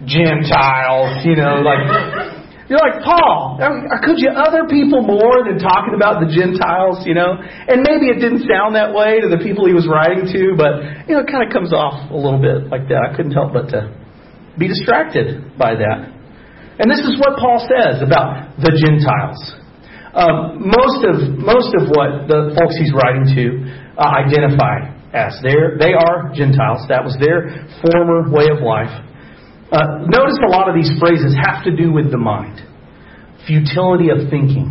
Gentiles, 0.09 1.21
you 1.21 1.37
know, 1.37 1.61
like 1.61 2.36
you're 2.67 2.83
like, 2.83 2.99
Paul, 2.99 3.55
could 4.03 4.19
you 4.19 4.27
other 4.27 4.67
people 4.67 4.99
more 4.99 5.47
than 5.47 5.55
talking 5.55 5.95
about 5.95 6.19
the 6.19 6.27
Gentiles, 6.27 7.07
you 7.07 7.15
know? 7.15 7.39
And 7.39 7.79
maybe 7.79 8.11
it 8.11 8.19
didn't 8.19 8.43
sound 8.43 8.75
that 8.75 8.91
way 8.91 9.23
to 9.23 9.31
the 9.31 9.39
people 9.39 9.63
he 9.63 9.71
was 9.71 9.87
writing 9.87 10.27
to, 10.27 10.51
but, 10.59 11.07
you 11.07 11.15
know, 11.15 11.23
it 11.23 11.31
kind 11.31 11.47
of 11.47 11.49
comes 11.55 11.71
off 11.71 12.11
a 12.11 12.17
little 12.19 12.43
bit 12.43 12.67
like 12.67 12.91
that. 12.91 13.07
I 13.07 13.15
couldn't 13.15 13.31
help 13.31 13.55
but 13.55 13.71
to 13.71 13.95
be 14.59 14.67
distracted 14.67 15.55
by 15.55 15.79
that. 15.79 16.11
And 16.77 16.91
this 16.91 16.99
is 16.99 17.15
what 17.23 17.39
Paul 17.39 17.63
says 17.63 18.03
about 18.03 18.59
the 18.59 18.75
Gentiles. 18.75 19.39
Um, 20.11 20.67
most 20.67 21.07
of 21.07 21.15
most 21.37 21.71
of 21.77 21.87
what 21.93 22.27
the 22.27 22.51
folks 22.57 22.75
he's 22.75 22.91
writing 22.91 23.31
to 23.37 23.43
uh, 23.95 24.27
identify 24.27 24.97
as. 25.13 25.39
They're, 25.41 25.77
they 25.79 25.93
are 25.95 26.33
Gentiles. 26.35 26.83
That 26.89 27.05
was 27.05 27.15
their 27.21 27.65
former 27.79 28.27
way 28.29 28.51
of 28.51 28.59
life. 28.59 28.91
Uh, 29.71 30.05
notice 30.07 30.39
a 30.45 30.49
lot 30.49 30.69
of 30.69 30.75
these 30.75 30.91
phrases 30.99 31.35
have 31.35 31.63
to 31.63 31.75
do 31.75 31.91
with 31.91 32.11
the 32.11 32.17
mind 32.17 32.61
futility 33.47 34.09
of 34.09 34.29
thinking, 34.29 34.67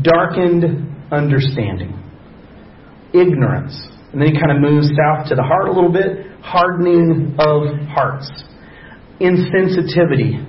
darkened 0.00 1.12
understanding, 1.12 1.92
ignorance. 3.12 3.76
And 4.12 4.20
then 4.20 4.34
he 4.34 4.40
kind 4.40 4.50
of 4.50 4.62
moves 4.62 4.88
south 4.88 5.28
to 5.28 5.34
the 5.34 5.42
heart 5.42 5.68
a 5.68 5.72
little 5.72 5.92
bit 5.92 6.26
hardening 6.40 7.36
of 7.38 7.86
hearts, 7.88 8.30
insensitivity, 9.20 10.40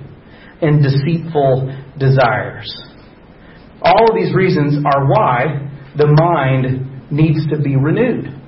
and 0.62 0.82
deceitful 0.82 1.68
desires. 1.98 2.72
All 3.82 4.08
of 4.08 4.16
these 4.16 4.34
reasons 4.34 4.82
are 4.86 5.06
why 5.06 5.68
the 5.96 6.06
mind 6.06 7.12
needs 7.12 7.46
to 7.50 7.60
be 7.60 7.76
renewed. 7.76 8.38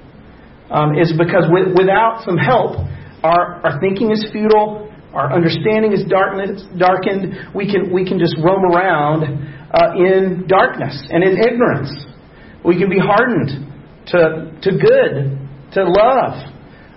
Um, 0.70 0.96
is 0.96 1.12
because 1.18 1.44
with, 1.50 1.76
without 1.76 2.22
some 2.24 2.38
help, 2.38 2.88
our, 3.24 3.64
our 3.64 3.80
thinking 3.80 4.12
is 4.12 4.24
futile, 4.30 4.92
our 5.14 5.32
understanding 5.32 5.92
is 5.92 6.04
darkened. 6.04 7.54
We 7.54 7.70
can, 7.70 7.92
we 7.92 8.04
can 8.04 8.18
just 8.18 8.36
roam 8.36 8.64
around 8.68 9.24
uh, 9.72 9.96
in 9.96 10.44
darkness 10.46 11.08
and 11.08 11.24
in 11.24 11.38
ignorance. 11.38 11.90
We 12.64 12.78
can 12.78 12.90
be 12.90 12.98
hardened 12.98 13.48
to, 14.08 14.52
to 14.60 14.70
good, 14.76 15.38
to 15.72 15.84
love. 15.84 16.52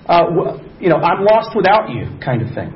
Uh, 0.05 0.59
you 0.79 0.89
know, 0.89 0.97
I'm 0.97 1.23
lost 1.23 1.55
without 1.55 1.89
you 1.89 2.19
kind 2.23 2.41
of 2.41 2.53
thing. 2.53 2.75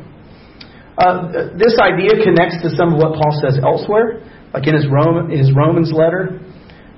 Uh, 0.97 1.57
this 1.57 1.75
idea 1.81 2.23
connects 2.23 2.61
to 2.63 2.69
some 2.75 2.93
of 2.93 2.99
what 2.99 3.19
Paul 3.19 3.33
says 3.41 3.57
elsewhere, 3.63 4.21
like 4.53 4.67
in 4.67 4.75
his, 4.75 4.85
Roman, 4.87 5.29
his 5.35 5.51
Romans 5.55 5.91
letter, 5.91 6.39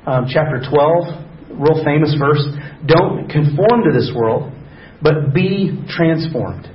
um, 0.05 0.25
chapter 0.27 0.59
12, 0.59 1.57
real 1.57 1.83
famous 1.85 2.13
verse. 2.19 2.43
Don't 2.85 3.29
conform 3.29 3.85
to 3.87 3.91
this 3.93 4.11
world, 4.13 4.51
but 5.03 5.33
be 5.33 5.83
transformed 5.89 6.65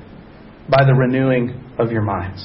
by 0.69 0.85
the 0.85 0.93
renewing 0.93 1.59
of 1.79 1.91
your 1.91 2.03
minds. 2.03 2.45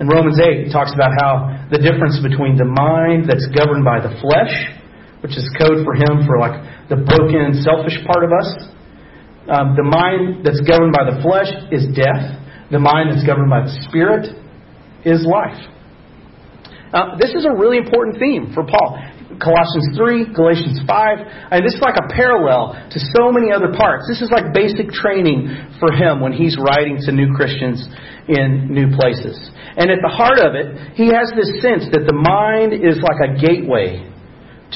In 0.00 0.08
Romans 0.08 0.40
8, 0.40 0.66
he 0.66 0.72
talks 0.72 0.94
about 0.94 1.12
how 1.20 1.68
the 1.70 1.78
difference 1.78 2.18
between 2.22 2.56
the 2.56 2.64
mind 2.64 3.28
that's 3.28 3.46
governed 3.52 3.84
by 3.84 4.00
the 4.00 4.14
flesh, 4.22 4.54
which 5.20 5.36
is 5.36 5.44
code 5.60 5.84
for 5.84 5.92
him 5.92 6.24
for 6.24 6.38
like 6.40 6.88
the 6.88 6.96
broken, 6.96 7.60
selfish 7.60 7.98
part 8.06 8.24
of 8.24 8.32
us, 8.32 8.48
um, 9.48 9.76
the 9.76 9.82
mind 9.82 10.44
that's 10.44 10.60
governed 10.60 10.92
by 10.92 11.08
the 11.08 11.20
flesh 11.24 11.48
is 11.72 11.88
death. 11.96 12.36
The 12.70 12.78
mind 12.78 13.10
that's 13.10 13.24
governed 13.24 13.48
by 13.48 13.64
the 13.64 13.72
spirit 13.88 14.28
is 15.04 15.24
life. 15.24 15.56
Uh, 16.92 17.16
this 17.16 17.32
is 17.32 17.48
a 17.48 17.52
really 17.52 17.78
important 17.78 18.20
theme 18.20 18.52
for 18.52 18.64
Paul. 18.64 19.00
Colossians 19.38 19.94
3, 19.96 20.34
Galatians 20.34 20.82
5. 20.86 21.54
And 21.54 21.64
this 21.64 21.74
is 21.74 21.82
like 21.82 21.96
a 21.96 22.10
parallel 22.10 22.74
to 22.74 22.98
so 23.14 23.30
many 23.30 23.50
other 23.54 23.70
parts. 23.72 24.06
This 24.10 24.22
is 24.22 24.30
like 24.30 24.52
basic 24.52 24.90
training 24.90 25.48
for 25.78 25.94
him 25.94 26.20
when 26.20 26.32
he's 26.32 26.58
writing 26.58 26.98
to 27.06 27.12
new 27.12 27.32
Christians 27.34 27.86
in 28.28 28.68
new 28.70 28.90
places. 28.98 29.38
And 29.78 29.90
at 29.90 30.02
the 30.02 30.10
heart 30.10 30.42
of 30.42 30.58
it, 30.58 30.98
he 30.98 31.14
has 31.14 31.30
this 31.38 31.62
sense 31.62 31.86
that 31.94 32.02
the 32.06 32.18
mind 32.18 32.74
is 32.74 32.98
like 32.98 33.22
a 33.22 33.38
gateway 33.38 34.04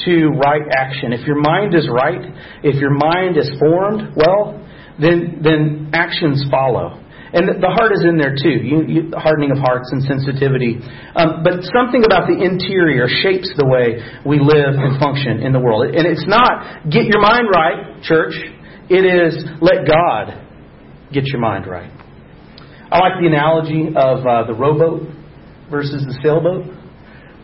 to 0.05 0.29
right 0.39 0.63
action. 0.71 1.13
If 1.13 1.27
your 1.27 1.39
mind 1.39 1.75
is 1.75 1.87
right, 1.91 2.23
if 2.63 2.79
your 2.79 2.95
mind 2.95 3.37
is 3.37 3.51
formed 3.59 4.15
well, 4.15 4.59
then, 4.99 5.41
then 5.43 5.91
actions 5.93 6.45
follow. 6.49 7.02
And 7.33 7.49
the 7.49 7.73
heart 7.73 7.91
is 7.97 8.05
in 8.05 8.17
there 8.21 8.37
too, 8.37 8.61
you, 8.61 8.85
you, 8.85 9.01
hardening 9.17 9.49
of 9.49 9.57
hearts 9.57 9.89
and 9.91 10.03
sensitivity. 10.05 10.77
Um, 11.17 11.41
but 11.41 11.65
something 11.73 12.05
about 12.05 12.29
the 12.29 12.37
interior 12.37 13.09
shapes 13.09 13.49
the 13.57 13.65
way 13.65 14.05
we 14.21 14.37
live 14.37 14.77
and 14.77 14.99
function 15.01 15.41
in 15.41 15.51
the 15.51 15.59
world. 15.59 15.95
And 15.95 16.05
it's 16.05 16.27
not 16.27 16.85
get 16.93 17.09
your 17.09 17.21
mind 17.21 17.49
right, 17.49 18.03
church. 18.03 18.37
It 18.85 19.01
is 19.01 19.43
let 19.61 19.89
God 19.89 20.45
get 21.11 21.25
your 21.25 21.41
mind 21.41 21.65
right. 21.65 21.89
I 22.91 22.99
like 22.99 23.17
the 23.19 23.25
analogy 23.25 23.87
of 23.89 24.21
uh, 24.21 24.45
the 24.45 24.53
rowboat 24.53 25.09
versus 25.71 26.05
the 26.05 26.13
sailboat. 26.21 26.69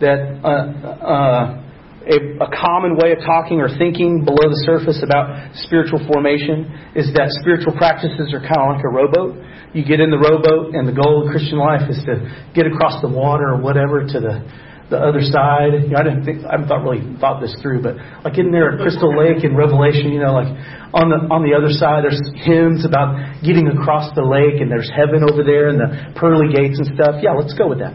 That 0.01 0.39
uh, 0.45 0.85
uh, 1.03 1.68
a, 2.09 2.41
a, 2.41 2.49
common 2.49 2.97
way 2.97 3.13
of 3.13 3.21
talking 3.21 3.61
or 3.61 3.69
thinking 3.77 4.25
below 4.25 4.49
the 4.49 4.61
surface 4.65 4.99
about 5.05 5.53
spiritual 5.69 6.01
formation 6.09 6.65
is 6.97 7.13
that 7.13 7.29
spiritual 7.45 7.77
practices 7.77 8.33
are 8.33 8.41
kind 8.41 8.57
of 8.57 8.75
like 8.75 8.83
a 8.83 8.89
rowboat 8.89 9.37
you 9.73 9.85
get 9.85 9.99
in 9.99 10.09
the 10.09 10.17
rowboat, 10.17 10.73
and 10.73 10.89
the 10.89 10.95
goal 10.97 11.25
of 11.25 11.29
Christian 11.29 11.61
life 11.61 11.85
is 11.89 12.01
to 12.09 12.25
get 12.57 12.65
across 12.65 13.01
the 13.05 13.09
water 13.09 13.53
or 13.53 13.61
whatever 13.61 14.01
to 14.01 14.17
the 14.17 14.41
the 14.89 14.97
other 14.97 15.21
side. 15.21 15.77
You 15.85 15.93
know, 15.93 16.01
I 16.01 16.03
didn't 16.03 16.25
think 16.25 16.41
I 16.41 16.57
haven't 16.57 16.65
thought 16.65 16.81
really 16.81 17.05
thought 17.21 17.37
this 17.37 17.53
through, 17.61 17.85
but 17.85 18.01
like 18.25 18.41
in 18.41 18.49
there 18.49 18.73
at 18.73 18.81
Crystal 18.81 19.13
Lake 19.13 19.45
in 19.45 19.53
Revelation, 19.53 20.09
you 20.09 20.25
know, 20.25 20.33
like 20.33 20.49
on 20.97 21.13
the 21.13 21.21
on 21.29 21.45
the 21.45 21.53
other 21.53 21.69
side 21.69 22.01
there's 22.01 22.17
hymns 22.41 22.81
about 22.81 23.13
getting 23.45 23.69
across 23.69 24.09
the 24.17 24.25
lake 24.25 24.57
and 24.57 24.73
there's 24.73 24.89
heaven 24.89 25.21
over 25.21 25.45
there 25.45 25.69
and 25.69 25.77
the 25.77 26.17
pearly 26.17 26.49
gates 26.49 26.81
and 26.81 26.89
stuff. 26.97 27.21
Yeah, 27.21 27.37
let's 27.37 27.53
go 27.53 27.69
with 27.69 27.85
that. 27.85 27.93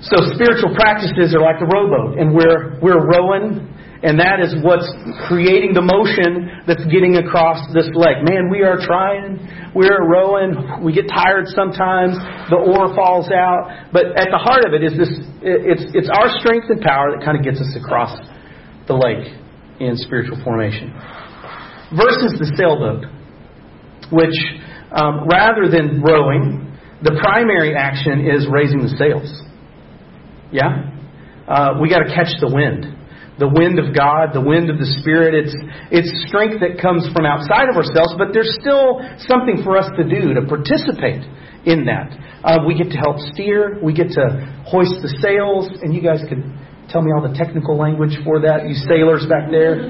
So 0.00 0.20
spiritual 0.36 0.74
practices 0.74 1.34
are 1.34 1.40
like 1.40 1.58
the 1.58 1.68
rowboat, 1.68 2.18
and 2.18 2.34
we're 2.34 2.78
we're 2.80 3.00
rowing 3.00 3.76
and 4.02 4.20
that 4.20 4.44
is 4.44 4.52
what's 4.60 4.86
creating 5.26 5.72
the 5.72 5.80
motion 5.80 6.62
that's 6.68 6.84
getting 6.92 7.16
across 7.16 7.58
this 7.72 7.88
lake. 7.96 8.20
Man, 8.28 8.52
we 8.52 8.60
are 8.60 8.76
trying. 8.76 9.40
We're 9.72 10.04
rowing. 10.04 10.84
We 10.84 10.92
get 10.92 11.08
tired 11.08 11.48
sometimes. 11.48 12.14
The 12.52 12.60
oar 12.60 12.92
falls 12.92 13.32
out. 13.32 13.90
But 13.92 14.12
at 14.20 14.28
the 14.28 14.36
heart 14.36 14.68
of 14.68 14.76
it 14.76 14.84
is 14.84 14.94
this 15.00 15.10
it's, 15.40 15.84
it's 15.96 16.10
our 16.12 16.28
strength 16.38 16.68
and 16.68 16.80
power 16.84 17.16
that 17.16 17.24
kind 17.24 17.40
of 17.40 17.42
gets 17.42 17.56
us 17.58 17.72
across 17.72 18.12
the 18.86 18.94
lake 18.94 19.32
in 19.80 19.96
spiritual 19.96 20.36
formation. 20.44 20.92
Versus 21.96 22.36
the 22.36 22.52
sailboat, 22.54 23.08
which 24.12 24.36
um, 24.92 25.24
rather 25.26 25.72
than 25.72 26.02
rowing, 26.02 26.76
the 27.00 27.16
primary 27.24 27.74
action 27.74 28.28
is 28.28 28.46
raising 28.50 28.84
the 28.84 28.92
sails. 29.00 29.45
Yeah? 30.52 30.90
Uh, 31.46 31.78
we 31.80 31.88
got 31.88 32.00
to 32.00 32.14
catch 32.14 32.34
the 32.40 32.50
wind 32.52 32.96
the 33.38 33.48
wind 33.48 33.78
of 33.78 33.92
God, 33.92 34.32
the 34.32 34.40
wind 34.40 34.72
of 34.72 34.80
the 34.80 34.88
Spirit. 35.00 35.36
It's, 35.36 35.56
it's 35.92 36.08
strength 36.28 36.64
that 36.64 36.80
comes 36.80 37.04
from 37.12 37.28
outside 37.28 37.68
of 37.68 37.76
ourselves, 37.76 38.16
but 38.16 38.32
there's 38.32 38.48
still 38.60 39.04
something 39.28 39.60
for 39.60 39.76
us 39.76 39.92
to 40.00 40.04
do 40.08 40.32
to 40.32 40.42
participate 40.48 41.20
in 41.68 41.84
that. 41.84 42.16
Uh, 42.40 42.64
we 42.64 42.72
get 42.72 42.88
to 42.94 42.98
help 42.98 43.20
steer, 43.32 43.76
we 43.82 43.92
get 43.92 44.08
to 44.16 44.24
hoist 44.64 45.04
the 45.04 45.12
sails, 45.20 45.68
and 45.82 45.92
you 45.92 46.00
guys 46.00 46.24
could 46.28 46.40
tell 46.88 47.02
me 47.02 47.12
all 47.12 47.20
the 47.20 47.36
technical 47.36 47.76
language 47.76 48.16
for 48.24 48.40
that, 48.40 48.64
you 48.64 48.74
sailors 48.88 49.26
back 49.28 49.50
there. 49.50 49.84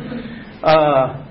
Uh, 0.64 1.22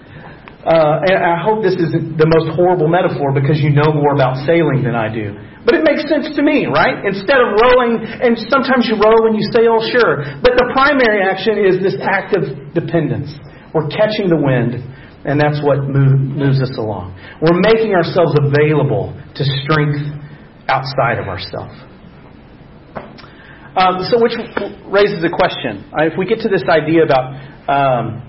uh, 0.66 1.06
and 1.06 1.20
I 1.20 1.44
hope 1.44 1.62
this 1.62 1.76
isn't 1.78 2.18
the 2.18 2.26
most 2.26 2.56
horrible 2.56 2.88
metaphor 2.88 3.34
because 3.36 3.60
you 3.60 3.70
know 3.70 3.92
more 3.92 4.16
about 4.16 4.40
sailing 4.48 4.82
than 4.82 4.96
I 4.96 5.12
do. 5.12 5.36
But 5.66 5.82
it 5.82 5.84
makes 5.84 6.06
sense 6.06 6.30
to 6.38 6.42
me, 6.46 6.70
right? 6.70 7.02
Instead 7.02 7.42
of 7.42 7.58
rowing, 7.58 7.98
and 8.06 8.38
sometimes 8.54 8.86
you 8.86 9.02
row 9.02 9.26
and 9.26 9.34
you 9.34 9.42
sail, 9.50 9.82
sure. 9.82 10.22
But 10.46 10.54
the 10.62 10.70
primary 10.78 11.26
action 11.26 11.58
is 11.58 11.82
this 11.82 11.98
act 11.98 12.38
of 12.38 12.46
dependence. 12.78 13.34
We're 13.74 13.90
catching 13.90 14.30
the 14.30 14.38
wind, 14.38 14.78
and 15.26 15.42
that's 15.42 15.58
what 15.66 15.90
move, 15.90 16.22
moves 16.22 16.62
us 16.62 16.78
along. 16.78 17.18
We're 17.42 17.58
making 17.58 17.98
ourselves 17.98 18.38
available 18.38 19.18
to 19.18 19.44
strength 19.66 20.06
outside 20.70 21.18
of 21.18 21.26
ourselves. 21.26 21.74
Um, 23.76 24.06
so, 24.08 24.22
which 24.22 24.38
raises 24.88 25.20
a 25.26 25.34
question. 25.34 25.84
Uh, 25.92 26.08
if 26.08 26.14
we 26.16 26.30
get 26.30 26.40
to 26.46 26.50
this 26.50 26.64
idea 26.70 27.04
about 27.04 27.36
um, 27.68 28.24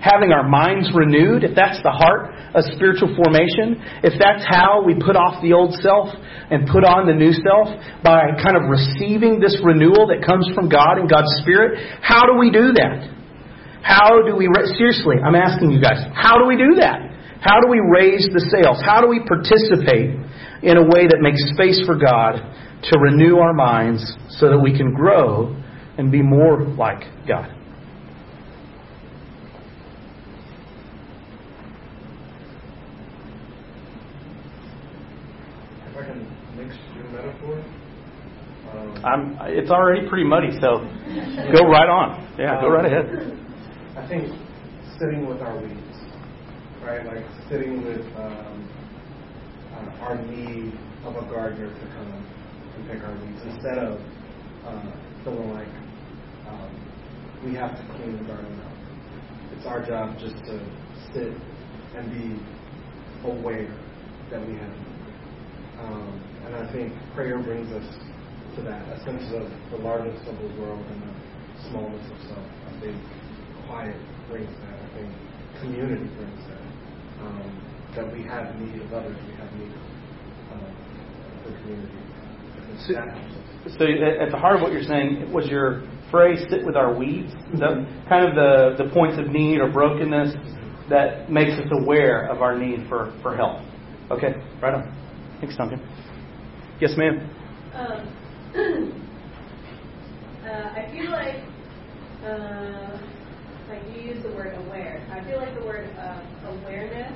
having 0.00 0.32
our 0.32 0.48
minds 0.48 0.88
renewed, 0.96 1.44
if 1.44 1.52
that's 1.54 1.78
the 1.84 1.92
heart 1.92 2.32
of 2.56 2.64
spiritual 2.74 3.12
formation, 3.14 3.78
if 4.02 4.16
that's 4.16 4.42
how 4.48 4.82
we 4.82 4.96
put 4.96 5.14
off 5.14 5.38
the 5.44 5.52
old 5.52 5.76
self 5.78 6.08
and 6.50 6.66
put 6.66 6.82
on 6.82 7.06
the 7.06 7.14
new 7.14 7.30
self 7.36 7.68
by 8.02 8.32
kind 8.40 8.56
of 8.56 8.66
receiving 8.66 9.38
this 9.38 9.60
renewal 9.62 10.08
that 10.08 10.24
comes 10.24 10.48
from 10.56 10.72
God 10.72 10.98
and 10.98 11.06
God's 11.06 11.30
Spirit, 11.44 12.00
how 12.00 12.24
do 12.24 12.40
we 12.40 12.50
do 12.50 12.72
that? 12.80 13.12
How 13.84 14.24
do 14.24 14.36
we, 14.36 14.48
seriously, 14.76 15.16
I'm 15.20 15.36
asking 15.36 15.70
you 15.70 15.80
guys, 15.80 16.00
how 16.16 16.36
do 16.40 16.48
we 16.48 16.56
do 16.56 16.80
that? 16.80 17.10
How 17.40 17.60
do 17.60 17.68
we 17.68 17.80
raise 17.80 18.28
the 18.32 18.44
sails? 18.52 18.82
How 18.84 19.00
do 19.00 19.08
we 19.08 19.20
participate 19.24 20.16
in 20.64 20.76
a 20.76 20.84
way 20.84 21.08
that 21.08 21.20
makes 21.20 21.40
space 21.56 21.80
for 21.86 21.96
God 21.96 22.36
to 22.36 22.98
renew 22.98 23.38
our 23.38 23.54
minds 23.54 24.04
so 24.28 24.48
that 24.48 24.58
we 24.58 24.76
can 24.76 24.92
grow 24.92 25.56
and 25.96 26.12
be 26.12 26.20
more 26.20 26.60
like 26.60 27.04
God? 27.26 27.59
I'm, 39.04 39.36
it's 39.48 39.70
already 39.70 40.08
pretty 40.08 40.24
muddy, 40.24 40.52
so 40.60 40.84
go 41.52 41.64
right 41.68 41.88
on. 41.88 42.20
Yeah, 42.38 42.60
go 42.60 42.68
right 42.68 42.84
ahead. 42.84 43.06
I 43.96 44.06
think 44.06 44.28
sitting 44.98 45.26
with 45.26 45.40
our 45.40 45.56
weeds, 45.56 45.96
right? 46.82 47.04
Like 47.06 47.24
sitting 47.48 47.84
with 47.84 48.04
um, 48.16 48.68
uh, 49.72 50.04
our 50.04 50.16
need 50.26 50.72
of 51.04 51.16
a 51.16 51.22
gardener 51.32 51.72
to 51.72 51.86
come 51.96 52.12
and 52.76 52.88
pick 52.90 53.02
our 53.02 53.14
weeds 53.24 53.40
instead 53.46 53.78
of 53.78 54.00
uh, 54.66 54.92
feeling 55.24 55.50
like 55.52 55.68
um, 56.48 56.70
we 57.44 57.54
have 57.54 57.72
to 57.72 57.94
clean 57.96 58.18
the 58.18 58.24
garden 58.24 58.60
up. 58.60 58.72
It's 59.56 59.66
our 59.66 59.84
job 59.86 60.18
just 60.18 60.36
to 60.44 60.60
sit 61.14 61.32
and 61.96 62.12
be 62.12 62.36
aware 63.24 63.72
that 64.30 64.46
we 64.46 64.54
have. 64.54 64.76
Um, 65.80 66.20
and 66.44 66.54
I 66.56 66.72
think 66.72 66.92
prayer 67.14 67.38
brings 67.42 67.72
us 67.72 67.84
to 68.56 68.62
that, 68.62 68.82
a 68.88 68.98
sense 69.04 69.24
of 69.34 69.46
the 69.70 69.78
largeness 69.84 70.20
of 70.28 70.36
the 70.38 70.60
world 70.60 70.84
and 70.90 71.02
the 71.02 71.14
smallness 71.70 72.04
of 72.10 72.18
self. 72.28 72.46
I 72.68 72.80
think 72.80 72.96
quiet 73.66 73.96
brings 74.28 74.50
that. 74.50 74.74
I 74.74 74.88
think 74.96 75.10
community 75.60 76.08
brings 76.16 76.42
that. 76.48 76.64
Um, 77.22 77.66
that 77.96 78.12
we 78.12 78.22
have 78.22 78.54
need 78.56 78.80
of 78.82 78.92
others, 78.92 79.16
we 79.28 79.34
have 79.34 79.52
need 79.54 79.72
of 79.72 80.56
uh, 80.56 80.70
the 81.46 81.52
community. 81.60 81.98
So- 82.86 82.94
that 82.94 83.08
helps 83.08 83.34
us. 83.34 83.76
So 83.78 83.84
at 83.84 84.02
at 84.02 84.30
the 84.30 84.38
heart 84.38 84.56
of 84.56 84.62
what 84.62 84.72
you're 84.72 84.82
saying 84.82 85.30
was 85.32 85.46
your 85.48 85.82
phrase 86.10 86.40
"sit 86.48 86.64
with 86.64 86.76
our 86.76 86.94
weeds." 86.94 87.32
Is 87.52 87.60
that 87.60 87.86
kind 88.08 88.26
of 88.26 88.34
the 88.34 88.82
the 88.82 88.90
points 88.90 89.18
of 89.18 89.28
need 89.28 89.60
or 89.60 89.70
brokenness 89.70 90.34
that 90.88 91.30
makes 91.30 91.52
us 91.60 91.68
aware 91.70 92.26
of 92.26 92.40
our 92.40 92.58
need 92.58 92.88
for 92.88 93.12
for 93.22 93.36
help? 93.36 93.60
Okay, 94.10 94.34
right 94.62 94.74
on. 94.74 94.96
Thanks, 95.40 95.56
Duncan. 95.56 95.80
Yes, 96.80 96.96
ma'am. 96.96 97.28
Um, 97.74 98.19
uh, 98.56 98.58
I 100.74 100.88
feel 100.90 101.10
like, 101.12 101.36
uh, 102.26 102.98
like 103.68 103.82
you 103.94 104.10
use 104.10 104.22
the 104.24 104.30
word 104.30 104.58
aware. 104.66 105.06
I 105.12 105.22
feel 105.24 105.38
like 105.38 105.54
the 105.54 105.64
word 105.64 105.88
uh, 105.96 106.20
awareness 106.48 107.12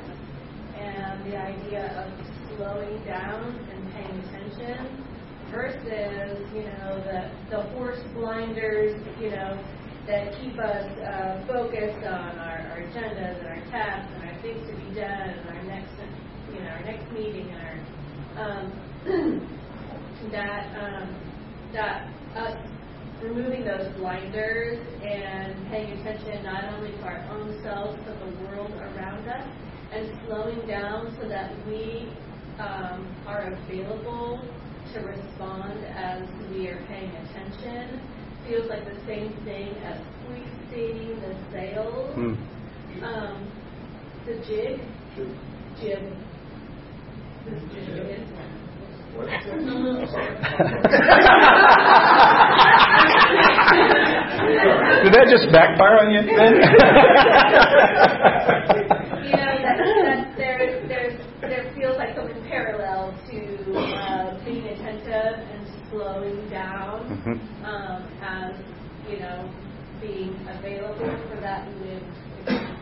and 0.78 1.26
the 1.26 1.36
idea 1.36 1.90
of 1.98 2.12
slowing 2.56 3.04
down 3.04 3.58
and 3.72 3.92
paying 3.94 4.20
attention 4.20 5.04
versus, 5.50 6.38
you 6.54 6.62
know, 6.62 7.02
the, 7.02 7.30
the 7.50 7.62
horse 7.74 7.98
blinders, 8.14 8.94
you 9.20 9.30
know, 9.30 9.58
that 10.06 10.36
keep 10.40 10.56
us 10.60 10.86
uh, 11.02 11.44
focused 11.48 12.06
on 12.06 12.38
our, 12.38 12.58
our 12.70 12.78
agendas 12.78 13.38
and 13.40 13.48
our 13.48 13.60
tasks 13.72 14.12
and 14.14 14.30
our 14.30 14.40
things 14.40 14.64
to 14.68 14.76
be 14.76 14.94
done 14.94 15.30
and 15.30 15.48
our 15.48 15.62
next, 15.64 15.94
you 16.52 16.60
know, 16.60 16.68
our 16.68 16.84
next 16.84 17.10
meeting 17.12 17.50
and 17.50 17.60
our, 17.66 17.78
um, 18.38 19.50
that 20.30 20.64
um, 20.80 21.14
that 21.72 22.08
us 22.36 22.56
removing 23.22 23.64
those 23.64 23.92
blinders 23.96 24.78
and 25.02 25.54
paying 25.68 25.98
attention 25.98 26.44
not 26.44 26.64
only 26.74 26.92
to 26.92 27.02
our 27.02 27.18
own 27.30 27.60
selves 27.62 27.98
but 28.04 28.18
the 28.20 28.30
world 28.44 28.72
around 28.72 29.28
us, 29.28 29.46
and 29.92 30.10
slowing 30.26 30.66
down 30.66 31.16
so 31.20 31.28
that 31.28 31.52
we 31.66 32.08
um, 32.58 33.16
are 33.26 33.52
available 33.52 34.40
to 34.92 35.00
respond 35.00 35.84
as 35.84 36.22
we 36.50 36.68
are 36.68 36.84
paying 36.86 37.10
attention 37.10 38.00
feels 38.46 38.68
like 38.68 38.84
the 38.84 39.00
same 39.06 39.32
thing 39.44 39.70
as 39.84 40.00
hoisting 40.26 41.20
the 41.20 41.34
sails. 41.50 42.14
Hmm. 42.14 43.04
Um, 43.04 43.52
the 44.26 44.34
jig, 44.46 44.80
jib. 45.80 46.02
This 47.46 47.62
jig 47.72 47.88
is 47.88 48.30
Did 55.04 55.12
that 55.12 55.26
just 55.30 55.52
backfire 55.52 55.98
on 56.00 56.10
you? 56.12 56.20
You 59.24 59.30
know, 59.30 59.36
that, 59.62 59.76
that 59.78 60.36
there, 60.36 60.58
there's, 60.86 61.16
there 61.40 61.64
feels 61.74 61.96
like 61.96 62.14
something 62.14 62.42
parallel 62.46 63.14
to 63.30 63.38
uh, 63.74 64.34
being 64.44 64.66
attentive 64.66 65.38
and 65.48 65.66
slowing 65.90 66.46
down 66.50 67.06
Mhm. 67.08 67.40
um, 67.64 68.02
as, 68.22 68.54
you 69.08 69.18
know, 69.20 69.48
being 70.00 70.36
available 70.46 71.16
for 71.30 71.36
that 71.40 71.66
to 71.66 72.00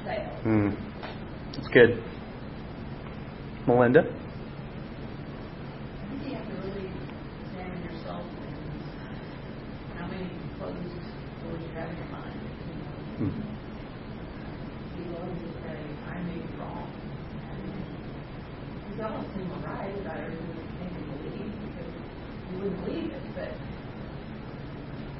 sail. 0.04 0.30
Hmm. 0.42 0.70
That's 1.54 1.68
good. 1.68 2.02
Melinda? 3.68 4.00
I 4.00 4.02
think 6.10 6.22
you 6.26 6.32
have 6.34 6.46
to 6.48 6.54
really 6.66 6.88
examine 7.46 7.82
yourself 7.84 8.24
and 8.26 8.56
how 9.96 10.06
many 10.08 10.26
closed 10.58 10.82
doors 11.44 11.60
you 11.62 11.68
have 11.78 11.88
in 11.88 11.96
your 11.96 12.08
mind. 12.10 12.40
Hmm. 13.18 13.30
Be 14.96 15.02
willing 15.08 15.38
to 15.38 15.48
say, 15.62 15.78
I 16.10 16.12
may 16.22 16.36
be 16.36 16.42
wrong. 16.58 16.86
Because 18.90 19.04
almost 19.06 19.28
seem 19.34 19.48
right 19.64 19.94
about 20.00 20.18
everything 20.18 20.48
we 20.52 20.56
think 20.78 20.92
and 20.92 21.04
believe 21.22 21.50
because 21.64 21.92
we 22.50 22.54
wouldn't 22.60 22.80
believe 22.84 23.08
it, 23.12 23.24
but 23.34 23.52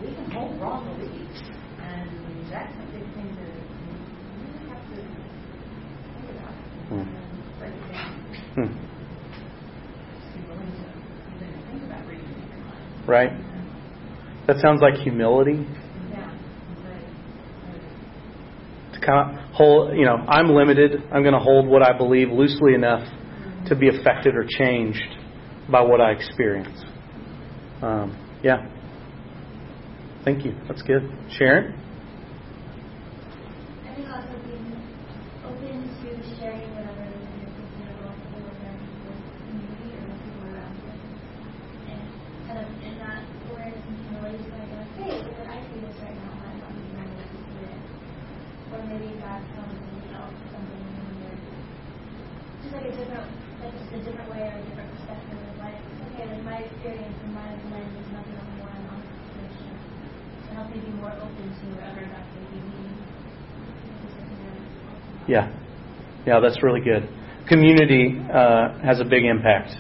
we 0.03 0.07
can 0.15 0.27
hold 0.33 0.53
wrong 0.61 0.83
beliefs. 0.99 1.41
And 1.81 2.11
that's 2.51 2.75
a 2.75 2.77
big 2.93 3.07
thing 3.15 3.29
to 3.33 3.37
you 3.43 3.49
really 4.45 4.65
have 4.69 4.83
to 4.83 4.87
think 4.97 6.29
about. 6.37 6.55
Hmm. 6.93 7.01
And 7.01 7.09
break 7.59 7.73
it 7.73 7.77
down. 7.93 8.13
Hmm. 8.55 8.71
Just 10.13 10.29
be 10.37 10.41
willing 10.53 10.69
to 10.69 10.73
even 11.33 11.49
think 11.71 11.81
about 11.89 12.03
reading 12.07 12.29
it 12.29 12.37
in 12.45 12.49
your 12.53 12.61
mind. 12.69 13.02
Right. 13.13 13.31
That 14.47 14.57
sounds 14.63 14.81
like 14.81 14.95
humility. 14.95 15.67
Yeah. 16.11 16.33
To 18.95 19.01
kind 19.07 19.39
of 19.39 19.45
hold, 19.53 19.99
you 19.99 20.07
know, 20.07 20.15
I'm 20.15 20.49
limited. 20.49 20.93
I'm 21.13 21.21
going 21.23 21.35
to 21.35 21.39
hold 21.39 21.67
what 21.67 21.83
I 21.83 21.93
believe 21.95 22.31
loosely 22.31 22.73
enough 22.73 23.07
to 23.69 23.77
be 23.77 23.91
affected 23.91 24.35
or 24.35 24.47
changed 24.49 25.15
by 25.71 25.83
what 25.83 26.01
I 26.01 26.13
experience. 26.13 26.83
Um, 27.83 28.17
yeah. 28.43 28.67
Thank 30.25 30.47
you. 30.47 30.55
That's 30.67 30.81
good. 30.81 31.03
Sharon? 31.37 31.79
I 33.85 33.95
think 33.95 34.09
also 34.09 34.41
being 34.47 34.73
open 35.45 35.85
to 35.85 36.09
sharing 36.41 36.65
whatever 36.73 37.03
it 37.05 37.13
is 37.13 37.29
you're 37.45 37.53
thinking 37.61 37.93
about 37.93 38.17
with 38.41 38.57
your 38.57 38.73
community 39.53 40.01
or 40.01 40.05
the 40.09 40.17
people 40.25 40.49
around 40.49 40.81
you. 40.81 40.97
And 41.93 42.01
kind 42.49 42.59
of 42.65 42.69
in 42.87 42.95
that 43.05 43.23
awareness 43.51 43.85
and 43.85 43.99
humility, 44.09 44.41
so 44.49 44.55
I 44.57 44.65
go, 44.65 44.79
hey, 44.97 45.19
but 45.37 45.47
I 45.51 45.59
see 45.69 45.79
this 45.83 45.97
right 46.03 46.17
now, 46.17 46.35
I'm 46.41 46.59
not 46.63 46.73
being 46.73 46.97
able 47.03 47.19
to 47.19 47.27
see 47.37 47.67
it. 47.67 47.81
Or 48.73 48.79
maybe 48.87 49.09
God 49.21 49.41
tells 49.55 49.75
me 49.77 50.09
else 50.15 50.39
something 50.55 50.83
and 50.83 51.19
you're 51.21 51.39
just 52.63 52.73
like 52.73 52.87
a 52.89 52.95
different, 52.97 53.29
like 53.61 53.75
just 53.77 53.93
a 53.93 54.01
different 54.07 54.29
way 54.31 54.43
or 54.49 54.57
a 54.57 54.65
different 54.65 54.89
perspective 54.97 55.37
of 55.37 55.55
life. 55.59 55.83
Okay, 56.15 56.25
like 56.31 56.45
my 56.45 56.59
experience 56.65 57.19
and 57.23 57.33
my 57.35 57.51
lens 57.75 57.95
is 57.99 58.09
nothing 58.15 58.39
more 58.57 58.73
on 58.73 59.03
the 59.03 59.13
situation. 59.29 59.75
To 59.77 60.49
help 60.57 60.69
me 60.73 60.81
be 60.81 60.93
more 60.97 61.13
open 61.13 61.47
to 61.49 61.65
whatever 61.77 62.03
God 62.09 62.27
may 62.33 62.47
be 62.49 62.61
meaning. 62.63 63.13
Yeah. 65.29 65.53
Yeah, 66.27 66.41
that's 66.41 66.63
really 66.63 66.81
good. 66.81 67.09
Community 67.49 68.19
uh, 68.33 68.79
has 68.81 69.01
a 69.01 69.05
big 69.05 69.25
impact. 69.25 69.71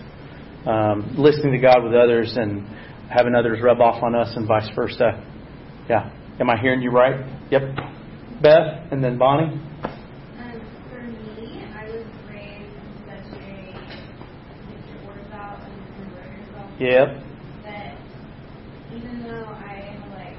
Um, 0.67 1.15
listening 1.17 1.53
to 1.53 1.59
God 1.59 1.83
with 1.85 1.95
others 1.95 2.35
and 2.37 2.67
having 3.11 3.35
others 3.35 3.61
rub 3.63 3.81
off 3.81 4.03
on 4.03 4.15
us 4.15 4.33
and 4.37 4.47
vice 4.47 4.69
versa. 4.75 5.23
Yeah. 5.89 6.11
Am 6.41 6.51
I 6.51 6.61
hearing 6.61 6.83
you 6.83 6.91
right? 6.91 7.25
Yep. 7.51 7.63
Beth 8.43 8.91
and 8.93 9.03
then 9.05 9.19
Bonnie? 9.19 9.47
Um, 9.53 10.61
for 10.91 11.03
me, 11.03 11.63
I 11.75 11.87
was 11.87 12.07
raised 12.31 12.75
in 12.75 12.89
such 13.07 13.39
a 13.39 13.75
get 14.71 14.81
your 14.91 15.07
words 15.07 15.31
out 15.33 15.61
and 15.63 15.75
convert 15.95 16.31
yourself 16.35 16.71
Yep. 16.81 17.09
that 17.65 17.95
even 18.95 19.23
though 19.23 19.47
I 19.47 19.95
like, 20.11 20.39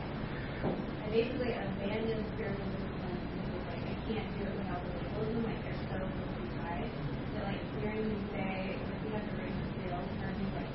I 1.04 1.10
basically 1.12 1.52
abandoned 1.56 2.26
spiritual 2.36 2.68
disciplines 2.74 3.24
because 3.32 3.64
like 3.72 3.84
I 3.88 3.96
can't 4.08 4.28
do 4.40 4.44
it 4.44 4.56
without 4.58 4.82
the 4.84 4.92
legalism, 5.00 5.44
like 5.48 5.62
they're 5.64 5.84
so 5.88 5.98
closely 6.04 6.48
tied. 6.60 6.90
That 7.38 7.44
like 7.48 7.62
hearing 7.80 8.04
you 8.04 8.20
say, 8.34 8.76
like 8.84 9.00
you 9.06 9.10
have 9.16 9.24
to 9.30 9.36
raise 9.40 9.56
the 9.56 9.70
sails, 9.80 10.10
and 10.12 10.26
I'm 10.28 10.52
like, 10.58 10.72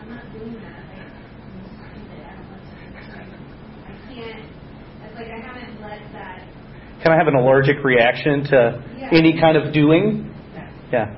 I'm 0.00 0.10
not 0.10 0.26
doing 0.32 0.58
that. 0.64 0.82
Like, 0.90 1.06
I'm 1.06 1.62
stupid. 1.94 2.20
I 2.26 2.34
don't 2.34 2.48
want 2.50 2.64
to. 2.66 2.74
Like, 3.14 3.32
I 3.86 3.94
can't. 4.10 4.44
It's 5.06 5.14
like 5.14 5.30
I 5.30 5.38
haven't 5.38 5.78
let 5.80 5.80
that. 5.80 5.85
Can 7.02 7.12
I 7.12 7.16
have 7.16 7.28
an 7.28 7.36
allergic 7.36 7.84
reaction 7.84 8.44
to 8.44 8.82
Yeah. 8.98 9.08
any 9.12 9.38
kind 9.38 9.56
of 9.56 9.72
doing? 9.72 10.34
Yeah. 10.92 11.14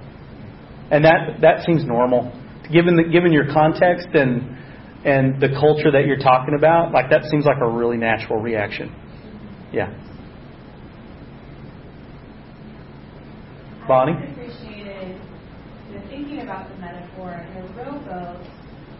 And 0.90 1.04
that 1.04 1.40
that 1.40 1.64
seems 1.64 1.84
normal. 1.84 2.32
Given 2.70 2.96
the 2.96 3.04
given 3.04 3.32
your 3.32 3.46
context 3.52 4.08
and 4.14 4.56
and 5.04 5.40
the 5.40 5.48
culture 5.50 5.90
that 5.90 6.06
you're 6.06 6.18
talking 6.18 6.54
about, 6.54 6.92
like 6.92 7.08
that 7.10 7.24
seems 7.24 7.46
like 7.46 7.58
a 7.60 7.68
really 7.68 7.96
natural 7.96 8.40
reaction. 8.40 8.90
Yeah. 9.72 9.90
Bonnie? 13.86 14.12
I 14.12 14.24
appreciated 14.26 15.16
the 15.92 16.00
thinking 16.08 16.40
about 16.40 16.68
the 16.68 16.76
metaphor. 16.76 17.32
In 17.32 17.56
a 17.56 17.66
rowboat, 17.72 18.44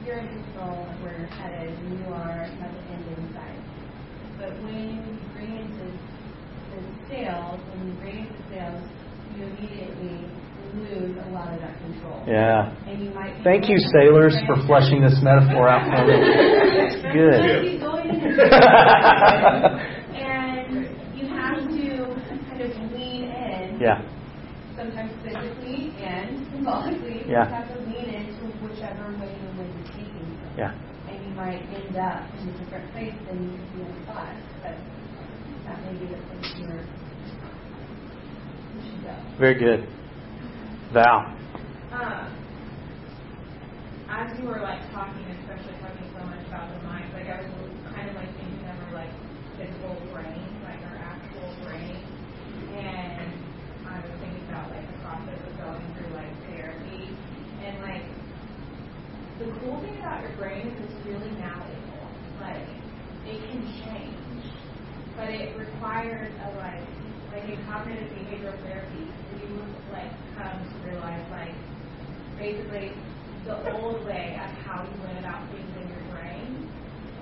you're 0.06 0.16
in 0.16 0.28
control 0.28 0.86
of 0.88 1.02
where 1.02 1.18
you're 1.18 1.26
headed, 1.26 1.68
and 1.78 1.98
you 1.98 2.06
are 2.14 2.48
at 2.48 2.56
the 2.56 2.92
end 2.92 3.04
inside. 3.18 3.60
But 4.38 4.52
when 4.62 4.74
you 4.74 4.88
bring 4.88 4.98
into 4.98 5.07
when 7.12 7.88
you 7.88 7.94
raise 8.02 8.28
the 8.28 8.54
sails, 8.54 8.82
you 9.36 9.44
immediately 9.44 10.24
lose 10.74 11.16
a 11.16 11.30
lot 11.30 11.52
of 11.54 11.60
that 11.60 11.78
control. 11.80 12.22
Yeah. 12.26 12.74
And 12.86 13.02
you 13.04 13.10
might 13.10 13.42
Thank 13.42 13.68
you, 13.68 13.78
sailors, 13.92 14.36
for 14.46 14.56
fleshing 14.66 15.00
this 15.02 15.18
metaphor 15.22 15.68
out 15.68 15.84
for 15.88 16.06
me. 16.06 16.14
It's 16.20 17.02
good. 17.12 17.40
might 17.40 17.62
be 17.62 17.78
going 17.78 18.10
in 18.10 18.20
a 18.20 18.36
direction, 18.36 19.78
and 20.14 20.88
you 21.16 21.26
have 21.28 21.58
to 21.64 22.40
kind 22.50 22.60
of 22.60 22.92
lean 22.92 23.24
in 23.24 23.78
Yeah. 23.80 24.02
sometimes 24.76 25.12
physically 25.24 25.94
and 26.04 26.46
symbolically, 26.52 27.24
Yeah. 27.28 27.48
you 27.48 27.54
have 27.54 27.68
to 27.74 27.80
lean 27.88 28.08
into 28.14 28.46
whichever 28.60 29.08
way 29.18 29.32
the 29.32 29.58
wind 29.58 29.72
is 29.82 29.90
taking 29.90 30.28
you. 30.28 30.36
Yeah. 30.58 30.74
And 31.08 31.24
you 31.24 31.32
might 31.34 31.62
end 31.72 31.96
up 31.96 32.22
in 32.38 32.48
a 32.48 32.52
different 32.58 32.92
place 32.92 33.14
than 33.26 33.42
you 33.44 33.56
could 33.56 33.72
be 33.74 33.80
in 33.80 34.04
thought, 34.06 34.36
but 34.62 34.74
that 35.68 35.76
may 35.84 35.92
be 36.00 36.06
the 36.08 36.16
place 36.16 36.48
where 36.64 36.80
you 36.80 36.88
should 38.88 39.04
go. 39.04 39.12
Very 39.38 39.54
good. 39.60 39.84
Val. 40.92 41.28
Um, 41.92 42.32
as 44.08 44.32
you 44.40 44.48
were 44.48 44.60
like 44.64 44.80
talking, 44.92 45.24
especially 45.44 45.76
talking 45.84 46.08
so 46.16 46.24
much 46.24 46.40
about 46.48 46.72
the 46.72 46.80
mind, 46.88 47.12
like 47.12 47.28
I 47.28 47.44
was 47.44 47.52
kind 47.92 48.08
of 48.08 48.16
like 48.16 48.32
thinking 48.40 48.64
of 48.64 48.80
our 48.88 48.92
like 48.96 49.12
physical 49.60 49.92
brain, 50.12 50.48
like 50.64 50.80
our 50.88 50.96
actual 50.96 51.52
brain, 51.68 52.00
and 52.72 53.28
I 53.84 54.00
was 54.00 54.08
thinking 54.24 54.40
about 54.48 54.72
like 54.72 54.88
the 54.88 54.96
process 55.04 55.36
of 55.44 55.52
going 55.60 55.84
through 55.92 56.08
like 56.16 56.32
therapy, 56.48 57.12
and 57.60 57.84
like 57.84 58.08
the 59.38 59.52
cool 59.60 59.76
thing 59.84 60.00
about 60.00 60.24
your 60.24 60.32
brain 60.40 60.72
is 60.72 60.88
it's 60.88 60.96
really 61.04 61.28
malleable, 61.36 62.08
like 62.40 62.64
it 63.28 63.44
can 63.44 63.60
change, 63.84 64.16
but 65.18 65.30
it 65.30 65.56
requires 65.58 66.32
a 66.46 66.56
like 66.56 66.86
like 67.32 67.50
in 67.50 67.64
cognitive 67.66 68.08
behavioral 68.14 68.62
therapy, 68.62 69.10
you 69.42 69.66
like 69.90 70.12
come 70.36 70.62
to 70.64 70.88
realize 70.88 71.26
like 71.30 71.54
basically 72.38 72.92
the 73.44 73.72
old 73.72 74.04
way 74.06 74.38
of 74.42 74.50
how 74.64 74.84
you 74.84 75.02
went 75.02 75.18
about 75.18 75.50
things 75.50 75.68
in 75.82 75.88
your 75.90 76.04
brain, 76.14 76.70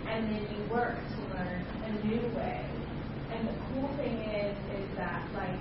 and 0.07 0.27
then 0.31 0.47
you 0.53 0.63
work 0.71 0.99
to 1.17 1.23
learn 1.35 1.65
a 1.85 2.07
new 2.07 2.29
way. 2.37 2.71
And 3.33 3.49
the 3.49 3.55
cool 3.71 3.89
thing 3.97 4.19
is, 4.21 4.57
is 4.77 4.97
that 4.97 5.29
like 5.35 5.59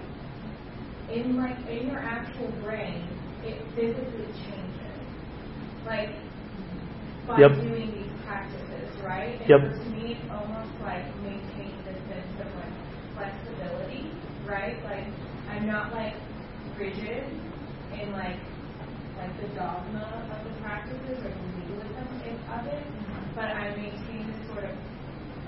in 1.09 1.37
like 1.37 1.57
in 1.69 1.87
your 1.87 1.99
actual 1.99 2.51
brain, 2.61 3.07
it 3.43 3.63
physically 3.75 4.27
changes, 4.45 5.07
like 5.85 6.09
by 7.27 7.39
Yep. 7.39 7.51
doing 7.63 7.91
these 7.91 8.11
practices, 8.25 8.99
right? 9.03 9.39
And 9.41 9.49
Yep. 9.49 9.61
to 9.79 9.89
me, 9.89 10.17
it's 10.19 10.31
almost 10.31 10.71
like 10.81 11.05
maintaining 11.21 11.74
sense 12.25 12.41
of 12.41 12.49
like 12.57 12.75
flexibility, 13.15 14.11
right? 14.47 14.81
Like 14.83 15.07
I'm 15.49 15.67
not 15.67 15.93
like 15.93 16.15
rigid 16.77 17.23
in 17.93 18.11
like 18.13 18.39
like 19.17 19.33
the 19.41 19.47
dogma 19.55 20.27
of 20.31 20.43
the 20.43 20.53
practices 20.61 21.17
or 21.23 21.31
the 21.31 21.43
legalism 21.61 22.07
of 22.51 22.65
it, 22.67 22.83
but 23.35 23.45
I 23.45 23.75
maintain 23.75 24.27
this 24.27 24.47
sort 24.47 24.65
of 24.65 24.75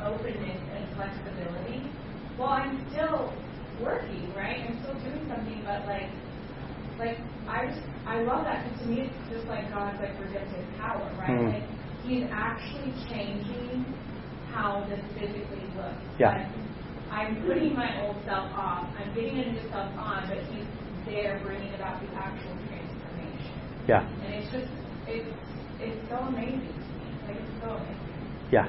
openness 0.02 0.62
and 0.72 0.86
flexibility 0.96 1.84
while 2.38 2.62
I'm 2.62 2.86
still 2.92 3.34
working, 3.82 4.34
right? 4.36 4.70
I'm 4.70 4.80
still 4.84 4.94
doing 5.02 5.26
something, 5.28 5.62
but 5.66 5.86
like, 5.86 6.10
like 7.00 7.18
I 7.50 7.68
just 7.68 7.82
I 8.06 8.22
love 8.24 8.46
that 8.46 8.64
because 8.64 8.82
to 8.82 8.88
me 8.88 9.02
it's 9.10 9.30
just 9.30 9.46
like 9.48 9.70
God's 9.74 10.00
like 10.00 10.16
redemptive 10.20 10.66
power, 10.80 11.12
right? 11.20 11.30
Mm. 11.30 11.54
Like 11.54 11.68
He's 12.08 12.24
actually 12.32 12.94
changing 13.12 13.84
how 14.54 14.86
this 14.88 15.04
physically 15.20 15.68
looks. 15.76 16.00
Yeah. 16.18 16.40
Like, 16.40 16.48
I'm 17.12 17.44
putting 17.46 17.74
my 17.74 18.06
old 18.06 18.18
self 18.26 18.52
off. 18.54 18.88
I'm 18.98 19.14
getting 19.16 19.40
a 19.40 19.52
new 19.52 19.62
self 19.70 19.92
on, 19.98 20.28
but 20.28 20.38
He's 20.54 20.66
there 21.06 21.40
bringing 21.44 21.74
about 21.74 22.02
the 22.02 22.08
actual 22.16 22.56
transformation. 22.68 23.88
Yeah. 23.88 24.04
And 24.04 24.34
it's 24.34 24.52
just, 24.52 24.72
it's, 25.08 25.30
it's 25.80 26.10
so 26.10 26.16
amazing 26.16 26.62
to 26.62 26.92
me. 27.00 27.08
Like, 27.28 27.38
it's 27.38 27.62
so 27.64 27.70
amazing. 27.72 27.98
Yeah. 28.52 28.68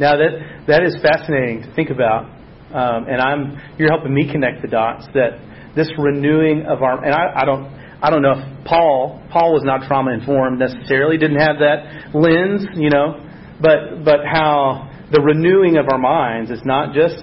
Now 0.00 0.16
that 0.16 0.64
that 0.66 0.82
is 0.82 0.96
fascinating 1.02 1.62
to 1.62 1.74
think 1.74 1.90
about, 1.90 2.24
um, 2.72 3.06
and 3.08 3.20
I'm 3.20 3.60
you're 3.78 3.90
helping 3.90 4.14
me 4.14 4.30
connect 4.30 4.62
the 4.62 4.68
dots. 4.68 5.06
That 5.14 5.38
this 5.76 5.90
renewing 5.98 6.64
of 6.66 6.82
our 6.82 7.04
and 7.04 7.14
I, 7.14 7.42
I 7.42 7.44
don't 7.44 7.64
I 8.02 8.10
don't 8.10 8.22
know 8.22 8.32
if 8.32 8.64
Paul 8.64 9.22
Paul 9.30 9.52
was 9.52 9.62
not 9.64 9.86
trauma 9.86 10.12
informed 10.12 10.58
necessarily, 10.58 11.18
didn't 11.18 11.40
have 11.40 11.56
that 11.58 12.14
lens, 12.14 12.66
you 12.74 12.88
know, 12.88 13.20
but 13.60 14.02
but 14.04 14.20
how 14.24 14.90
the 15.12 15.20
renewing 15.20 15.76
of 15.76 15.86
our 15.92 15.98
minds 15.98 16.50
is 16.50 16.60
not 16.64 16.94
just 16.94 17.22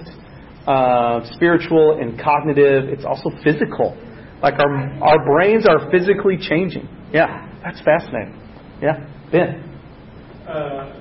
uh, 0.70 1.26
spiritual 1.34 1.98
and 2.00 2.18
cognitive; 2.20 2.88
it's 2.88 3.04
also 3.04 3.30
physical. 3.42 3.98
Like 4.42 4.54
our 4.54 4.72
our 5.02 5.24
brains 5.24 5.66
are 5.66 5.90
physically 5.90 6.38
changing. 6.38 6.88
Yeah, 7.12 7.50
that's 7.62 7.80
fascinating. 7.82 8.38
Yeah, 8.80 9.04
Ben. 9.32 9.66
Uh, 10.46 10.94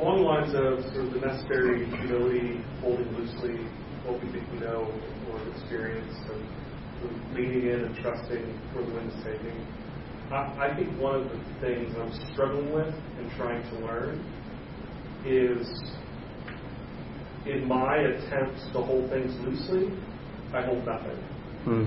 along 0.00 0.16
the 0.16 0.28
lines 0.28 0.52
of 0.56 0.80
sort 0.92 1.06
of 1.06 1.12
the 1.12 1.20
necessary 1.20 1.84
humility, 1.84 2.64
holding 2.80 3.12
loosely 3.12 3.60
what 4.08 4.16
we 4.24 4.32
think 4.32 4.48
we 4.52 4.60
know 4.60 4.88
or 5.30 5.36
experience, 5.52 6.16
and 6.32 7.34
leaning 7.34 7.68
in 7.68 7.84
and 7.84 7.94
trusting 8.00 8.44
where 8.72 8.84
the 8.84 8.92
wind 8.94 9.12
is 9.12 9.20
taking. 9.22 9.56
I, 10.32 10.70
I 10.70 10.76
think 10.76 10.98
one 10.98 11.20
of 11.20 11.28
the 11.28 11.40
things 11.60 11.94
I'm 12.00 12.12
struggling 12.32 12.72
with 12.72 12.94
and 13.18 13.30
trying 13.36 13.62
to 13.70 13.76
learn 13.84 14.16
is 15.26 15.68
in 17.46 17.66
my 17.66 17.96
attempts 17.96 18.62
to 18.72 18.80
hold 18.80 19.10
things 19.10 19.34
loosely, 19.44 19.88
I 20.52 20.62
hold 20.62 20.84
nothing. 20.84 21.16
Hmm. 21.64 21.84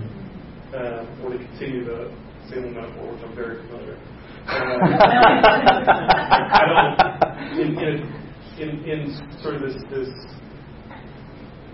Or 1.23 1.29
to 1.31 1.37
continue 1.37 1.85
the 1.85 2.11
sailing 2.49 2.73
metaphor, 2.73 3.13
which 3.13 3.23
I'm 3.23 3.35
very 3.35 3.57
familiar. 3.67 3.97
I 4.47 4.59
don't 6.67 7.13
in, 7.59 7.77
in, 7.77 7.95
in, 8.59 8.69
in 8.83 8.99
sort 9.41 9.55
of 9.55 9.61
this 9.61 9.75
this 9.89 10.09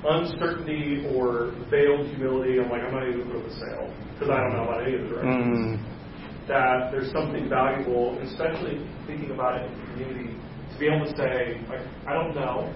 uncertainty 0.06 1.06
or 1.16 1.52
veiled 1.70 2.08
humility. 2.08 2.60
I'm 2.60 2.70
like 2.70 2.82
I'm 2.84 2.92
not 2.94 3.08
even 3.08 3.22
going 3.22 3.32
to 3.32 3.40
put 3.40 3.50
the 3.50 3.56
sail 3.56 3.94
because 4.14 4.30
I 4.30 4.38
don't 4.38 4.54
know 4.54 4.64
about 4.64 4.84
any 4.84 4.96
of 4.96 5.02
the 5.04 5.08
directions. 5.10 5.60
Mm. 5.60 6.48
That 6.48 6.92
there's 6.92 7.12
something 7.12 7.48
valuable, 7.50 8.18
especially 8.24 8.82
thinking 9.06 9.32
about 9.32 9.62
it 9.62 9.70
in 9.70 9.78
the 9.78 9.86
community, 9.92 10.34
to 10.74 10.80
be 10.80 10.88
able 10.88 11.06
to 11.06 11.16
say 11.16 11.62
like 11.70 11.86
I 12.08 12.14
don't 12.14 12.36
know, 12.36 12.74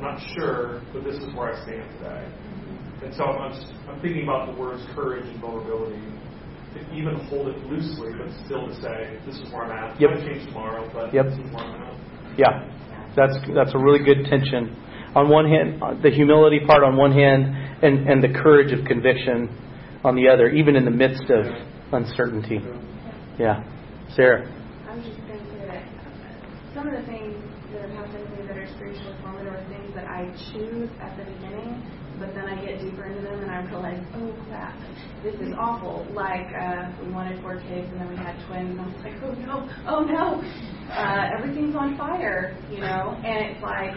I'm 0.00 0.16
not 0.16 0.20
sure, 0.34 0.80
but 0.94 1.04
this 1.04 1.16
is 1.16 1.28
where 1.34 1.52
I 1.52 1.62
stand 1.62 1.84
today. 1.98 2.24
And 3.04 3.14
so 3.14 3.24
I'm, 3.24 3.52
I'm 3.86 4.00
thinking 4.00 4.22
about 4.24 4.48
the 4.48 4.58
words 4.58 4.82
courage 4.94 5.26
and 5.26 5.38
vulnerability 5.40 6.00
to 6.72 6.94
even 6.94 7.16
hold 7.28 7.48
it 7.48 7.58
loosely, 7.66 8.12
but 8.16 8.32
still 8.46 8.66
to 8.66 8.74
say, 8.80 9.20
this 9.26 9.36
is 9.36 9.52
where 9.52 9.64
I'm 9.64 9.92
at. 9.92 10.00
Yep. 10.00 10.10
It 10.10 10.14
might 10.14 10.26
change 10.26 10.46
tomorrow, 10.48 10.88
but 10.94 11.12
Yep. 11.12 11.24
this 11.26 11.34
is 11.34 11.52
where 11.52 11.64
I'm 11.64 11.82
at. 11.82 12.38
Yeah, 12.38 12.64
that's 13.14 13.36
that's 13.54 13.74
a 13.74 13.78
really 13.78 13.98
good 14.02 14.24
tension. 14.24 14.72
On 15.14 15.28
one 15.28 15.44
hand, 15.44 15.82
the 16.02 16.10
humility 16.10 16.60
part 16.64 16.82
on 16.82 16.96
one 16.96 17.12
hand, 17.12 17.44
and 17.84 18.08
and 18.08 18.22
the 18.24 18.32
courage 18.40 18.72
of 18.72 18.86
conviction 18.86 19.50
on 20.02 20.14
the 20.14 20.28
other, 20.28 20.48
even 20.48 20.76
in 20.76 20.84
the 20.86 20.90
midst 20.90 21.28
of 21.28 21.44
uncertainty. 21.92 22.60
Yeah, 23.38 23.64
Sarah. 24.14 24.48
I 24.88 24.96
was 24.96 25.04
just 25.04 25.18
going 25.26 25.38
to 25.38 25.44
say 25.58 25.66
that 25.66 25.84
some 26.72 26.86
of 26.86 26.94
the 26.94 27.04
things 27.04 27.34
that 27.72 27.82
have 27.82 27.90
happened 27.90 28.24
to 28.24 28.30
me 28.30 28.46
that 28.46 28.56
are 28.56 28.66
spiritually 28.74 29.14
formative 29.22 29.54
are 29.54 29.66
things 29.68 29.94
that 29.94 30.06
I 30.20 30.28
choose 30.52 30.90
at 31.00 31.16
the 31.16 31.24
beginning, 31.24 31.80
but 32.20 32.34
then 32.34 32.44
I 32.44 32.60
get 32.60 32.80
deeper 32.80 33.08
into 33.08 33.22
them 33.22 33.40
and 33.40 33.50
I 33.50 33.64
realize, 33.64 34.04
oh 34.16 34.36
crap, 34.48 34.76
this 35.24 35.34
is 35.40 35.52
awful. 35.56 36.04
Like 36.12 36.52
uh, 36.52 36.92
we 37.00 37.10
wanted 37.10 37.40
four 37.40 37.56
kids 37.56 37.88
and 37.88 38.00
then 38.00 38.08
we 38.12 38.16
had 38.16 38.36
twins, 38.46 38.76
and 38.76 38.80
I 38.80 38.86
was 38.86 39.00
like, 39.00 39.16
oh 39.24 39.32
no, 39.32 39.64
oh 39.88 40.00
no, 40.04 40.44
uh, 40.92 41.32
everything's 41.36 41.74
on 41.74 41.96
fire, 41.96 42.52
you 42.70 42.80
know. 42.84 43.16
And 43.24 43.48
it's 43.48 43.62
like 43.64 43.96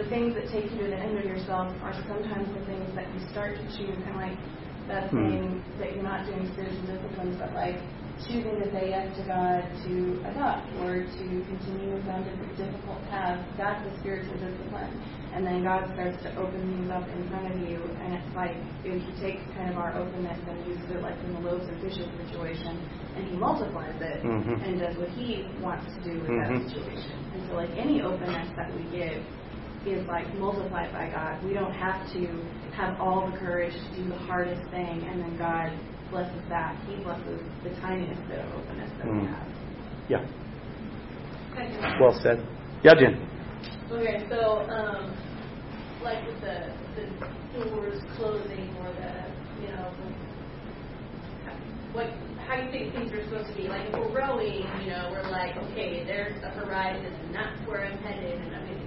the 0.00 0.08
things 0.08 0.32
that 0.34 0.48
take 0.48 0.72
you 0.72 0.80
to 0.80 0.88
the 0.88 0.96
end 0.96 1.18
of 1.18 1.24
yourself 1.28 1.68
are 1.84 1.92
sometimes 2.08 2.48
the 2.56 2.64
things 2.64 2.88
that 2.96 3.04
you 3.12 3.20
start 3.28 3.56
to 3.60 3.64
choose, 3.76 4.00
and 4.06 4.16
like 4.16 4.38
that 4.88 5.10
Hmm. 5.10 5.28
thing 5.28 5.64
that 5.78 5.92
you're 5.94 6.02
not 6.02 6.24
doing 6.26 6.48
spiritual 6.52 6.82
disciplines, 6.88 7.36
but 7.36 7.52
like 7.52 7.76
choosing 8.26 8.60
to 8.60 8.66
say 8.72 8.90
yes 8.90 9.08
to 9.16 9.22
God 9.24 9.64
to 9.84 9.94
adopt 10.28 10.68
or 10.84 11.04
to 11.04 11.24
continue 11.48 11.96
down 12.04 12.24
different 12.24 12.56
difficult 12.56 13.00
paths, 13.08 13.42
that's 13.56 13.80
a 13.86 13.92
spiritual 14.00 14.34
discipline. 14.36 14.92
And 15.32 15.46
then 15.46 15.62
God 15.62 15.86
starts 15.94 16.20
to 16.24 16.34
open 16.36 16.58
things 16.58 16.90
up 16.90 17.06
in 17.08 17.28
front 17.30 17.52
of 17.52 17.56
you, 17.62 17.78
and 18.02 18.14
it's 18.14 18.34
like 18.34 18.56
if 18.82 18.98
He 18.98 19.12
takes 19.22 19.42
kind 19.54 19.70
of 19.70 19.78
our 19.78 19.94
openness 19.94 20.38
and 20.48 20.58
uses 20.66 20.90
it 20.90 21.02
like 21.02 21.14
in 21.24 21.34
the 21.34 21.40
loaves 21.40 21.66
and 21.68 21.80
fishes 21.80 22.08
situation, 22.26 22.76
and 23.16 23.26
He 23.28 23.36
multiplies 23.36 23.94
it 24.00 24.22
Mhm. 24.22 24.58
and 24.66 24.80
does 24.80 24.96
what 24.98 25.08
He 25.10 25.46
wants 25.62 25.86
to 25.94 26.00
do 26.02 26.18
with 26.18 26.30
Mhm. 26.30 26.66
that 26.66 26.70
situation. 26.70 27.14
And 27.34 27.46
so, 27.48 27.54
like 27.54 27.70
any 27.76 28.02
openness 28.02 28.48
that 28.56 28.74
we 28.74 28.82
give 28.90 29.22
is 29.86 30.06
like 30.08 30.26
multiplied 30.34 30.92
by 30.92 31.08
God. 31.08 31.42
We 31.42 31.54
don't 31.54 31.72
have 31.72 32.10
to 32.12 32.26
have 32.72 33.00
all 33.00 33.30
the 33.30 33.36
courage 33.38 33.72
to 33.72 34.02
do 34.02 34.08
the 34.10 34.18
hardest 34.18 34.68
thing, 34.70 35.06
and 35.08 35.22
then 35.22 35.36
God 35.36 35.70
blesses 36.10 36.42
that. 36.48 36.76
He 36.86 36.96
blesses 37.02 37.40
the 37.62 37.70
tiniest 37.80 38.26
bit 38.28 38.38
of 38.40 38.52
openness 38.54 38.90
that 38.98 39.06
we 39.06 39.20
Mm. 39.20 39.28
have. 39.28 39.48
Yeah, 40.08 40.24
well 42.00 42.18
said. 42.22 42.44
Yeah, 42.82 42.94
Jen. 42.94 43.28
Okay, 43.90 44.26
so 44.28 44.68
um, 44.70 45.14
like 46.02 46.26
with 46.26 46.40
the 46.40 46.72
the 46.94 47.68
doors 47.70 48.02
closing 48.16 48.74
or 48.78 48.92
the 48.92 49.62
you 49.62 49.68
know 49.72 49.92
what 51.92 52.06
how 52.46 52.54
you 52.56 52.70
think 52.70 52.92
things 52.94 53.12
are 53.12 53.24
supposed 53.24 53.48
to 53.50 53.54
be. 53.56 53.68
Like 53.68 53.86
if 53.86 53.94
we're 53.94 54.14
rowing, 54.18 54.62
you 54.82 54.90
know, 54.90 55.10
we're 55.12 55.30
like, 55.30 55.56
okay, 55.56 56.04
there's 56.06 56.42
a 56.42 56.50
horizon 56.50 57.12
and 57.26 57.34
that's 57.34 57.58
where 57.66 57.84
I'm 57.84 57.98
headed, 57.98 58.40
and 58.40 58.54
I 58.56 58.64
mean, 58.64 58.78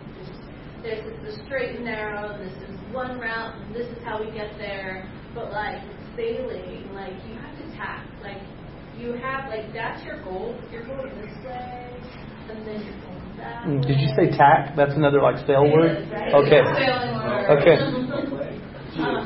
there's, 0.83 1.03
there's 1.03 1.37
the 1.37 1.43
straight 1.45 1.75
and 1.75 1.85
narrow, 1.85 2.35
and 2.35 2.49
this 2.49 2.57
is 2.69 2.75
one 2.93 3.19
route, 3.19 3.55
and 3.61 3.75
this 3.75 3.87
is 3.87 3.97
how 4.03 4.23
we 4.23 4.31
get 4.31 4.57
there. 4.57 5.09
But 5.35 5.51
like 5.51 5.81
sailing, 6.15 6.93
like 6.93 7.13
you 7.27 7.35
have 7.35 7.55
to 7.57 7.65
tack, 7.77 8.05
like 8.21 8.41
you 8.97 9.13
have 9.13 9.49
like 9.49 9.73
that's 9.73 10.03
your 10.05 10.21
goal. 10.23 10.55
You're 10.71 10.85
going 10.85 11.09
this 11.21 11.33
way, 11.45 11.89
and 12.49 12.65
then 12.67 12.81
you're 12.83 12.99
going 13.05 13.37
that. 13.37 13.65
Mm, 13.65 13.81
Did 13.85 13.99
you 13.99 14.09
say 14.15 14.29
tack? 14.37 14.75
That's 14.75 14.93
another 14.93 15.21
like 15.21 15.37
sail 15.45 15.63
It 15.65 15.73
word. 15.73 15.97
is, 16.03 16.09
right? 16.11 16.33
Okay. 16.33 16.61
It's 16.61 16.77
word. 17.23 17.49
Okay. 17.59 17.77
Um, 18.93 19.25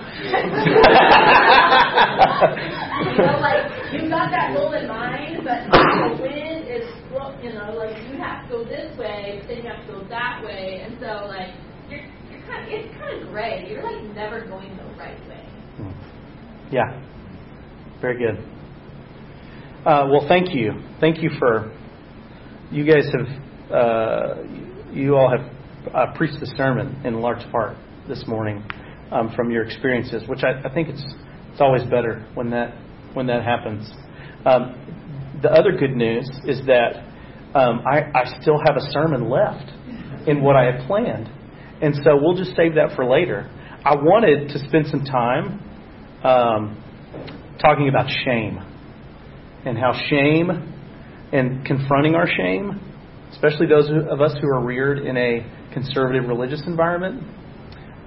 you 3.12 3.18
know, 3.22 3.40
like 3.44 3.68
you've 3.94 4.10
got 4.10 4.32
that 4.32 4.56
goal 4.56 4.74
in 4.74 4.88
mind, 4.88 5.44
but 5.44 5.70
the 5.70 6.24
wind 6.24 6.66
is, 6.68 6.88
well, 7.14 7.36
you 7.44 7.54
know, 7.54 7.74
like 7.78 7.96
you 8.10 8.18
have 8.18 8.48
to 8.48 8.50
go 8.50 8.64
this 8.64 8.98
way, 8.98 9.38
but 9.42 9.48
then 9.48 9.58
you 9.58 9.70
have 9.70 9.86
to 9.86 9.92
go 9.94 10.04
that 10.10 10.42
way, 10.44 10.82
and 10.84 10.98
so 11.00 11.28
like 11.28 11.54
you're, 11.90 12.02
you're 12.32 12.42
kind 12.48 12.66
of, 12.66 12.72
it's 12.74 12.90
kind 12.98 13.22
of 13.22 13.30
gray. 13.30 13.68
You're 13.70 13.84
like 13.84 14.02
never 14.16 14.48
going 14.48 14.76
the 14.78 14.84
right 14.98 15.20
way. 15.30 15.44
Yeah. 16.72 17.02
Very 18.02 18.18
good. 18.18 18.38
Uh, 19.86 20.08
well, 20.12 20.26
thank 20.28 20.54
you. 20.54 20.74
Thank 21.00 21.22
you 21.22 21.30
for. 21.40 21.74
You 22.72 22.86
guys 22.86 23.06
have. 23.14 23.72
Uh, 23.72 24.44
you 24.92 25.16
all 25.16 25.30
have 25.30 25.50
uh, 25.94 26.14
preached 26.16 26.40
the 26.40 26.48
sermon 26.58 27.02
in 27.06 27.22
large 27.22 27.50
part 27.52 27.78
this 28.08 28.26
morning 28.28 28.64
um, 29.12 29.34
from 29.36 29.50
your 29.50 29.64
experiences, 29.64 30.24
which 30.28 30.44
I, 30.44 30.62
I 30.68 30.74
think 30.74 30.90
it's 30.90 31.04
it's 31.52 31.62
always 31.62 31.84
better 31.84 32.28
when 32.34 32.50
that 32.52 32.76
when 33.14 33.28
that 33.28 33.44
happens. 33.44 33.90
Um, 34.46 35.40
the 35.42 35.50
other 35.50 35.72
good 35.72 35.96
news 35.96 36.30
is 36.46 36.66
that 36.68 37.04
um, 37.56 37.82
I, 37.86 38.12
I 38.14 38.42
still 38.42 38.60
have 38.66 38.76
a 38.76 38.92
sermon 38.92 39.30
left 39.30 39.72
in 40.28 40.42
what 40.44 40.56
I 40.56 40.66
had 40.66 40.88
planned, 40.88 41.30
and 41.82 41.96
so 42.04 42.18
we'll 42.22 42.36
just 42.36 42.56
save 42.56 42.76
that 42.76 42.96
for 42.96 43.06
later. 43.06 43.50
I 43.86 43.96
wanted 43.96 44.50
to 44.50 44.60
spend 44.68 44.88
some 44.88 45.06
time 45.06 45.64
um, 46.24 46.84
talking 47.62 47.90
about 47.90 48.10
shame 48.26 48.60
and 49.66 49.78
how 49.78 49.94
shame 50.10 50.50
and 51.32 51.66
confronting 51.66 52.16
our 52.16 52.28
shame, 52.28 52.80
especially 53.32 53.68
those 53.68 53.90
of 54.10 54.22
us 54.22 54.34
who 54.42 54.48
are 54.48 54.64
reared 54.64 55.00
in 55.00 55.18
a 55.18 55.46
conservative 55.74 56.28
religious 56.28 56.62
environment, 56.66 57.22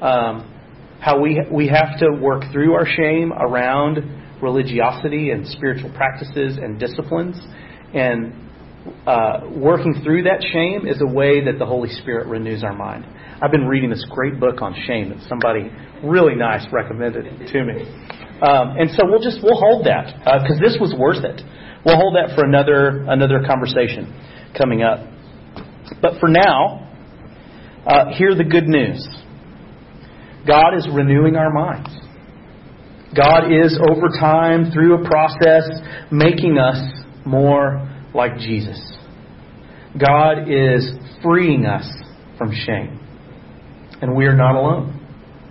um, 0.00 0.56
how 1.00 1.20
we 1.20 1.40
we 1.50 1.68
have 1.68 1.98
to 1.98 2.10
work 2.20 2.44
through 2.52 2.74
our 2.74 2.86
shame 2.86 3.32
around 3.32 3.98
religiosity 4.42 5.30
and 5.30 5.46
spiritual 5.46 5.90
practices 5.94 6.56
and 6.56 6.78
disciplines, 6.78 7.36
and 7.94 8.32
uh, 9.06 9.40
working 9.54 10.00
through 10.02 10.22
that 10.22 10.42
shame 10.52 10.86
is 10.86 11.00
a 11.00 11.06
way 11.06 11.44
that 11.44 11.58
the 11.58 11.66
Holy 11.66 11.88
Spirit 11.88 12.26
renews 12.26 12.64
our 12.64 12.74
mind. 12.74 13.04
I've 13.42 13.50
been 13.50 13.66
reading 13.66 13.90
this 13.90 14.04
great 14.10 14.38
book 14.38 14.60
on 14.60 14.74
shame 14.86 15.10
that 15.10 15.26
somebody 15.28 15.70
really 16.04 16.34
nice 16.34 16.66
recommended 16.72 17.24
to 17.24 17.64
me, 17.64 17.82
um, 18.42 18.76
and 18.76 18.90
so 18.90 19.04
we'll 19.04 19.22
just 19.22 19.40
we'll 19.42 19.58
hold 19.58 19.86
that 19.86 20.14
because 20.42 20.60
this 20.60 20.76
was 20.80 20.94
worth 20.98 21.24
it. 21.24 21.40
We'll 21.84 21.96
hold 21.96 22.16
that 22.16 22.36
for 22.36 22.44
another 22.44 23.04
another 23.08 23.40
conversation 23.46 24.12
coming 24.56 24.82
up. 24.82 25.00
But 26.02 26.20
for 26.20 26.28
now, 26.28 26.86
uh, 27.86 28.12
hear 28.16 28.34
the 28.34 28.44
good 28.44 28.66
news. 28.66 29.06
God 30.46 30.74
is 30.76 30.86
renewing 30.92 31.36
our 31.36 31.52
minds. 31.52 31.90
God 33.16 33.50
is 33.50 33.78
over 33.90 34.08
time 34.20 34.70
through 34.70 35.04
a 35.04 35.08
process 35.08 35.68
making 36.12 36.58
us 36.58 36.78
more 37.26 37.88
like 38.14 38.36
Jesus. 38.38 38.78
God 39.98 40.48
is 40.48 40.92
freeing 41.22 41.66
us 41.66 41.88
from 42.38 42.52
shame. 42.54 42.99
And 44.02 44.16
we 44.16 44.26
are 44.26 44.36
not 44.36 44.54
alone. 44.54 44.96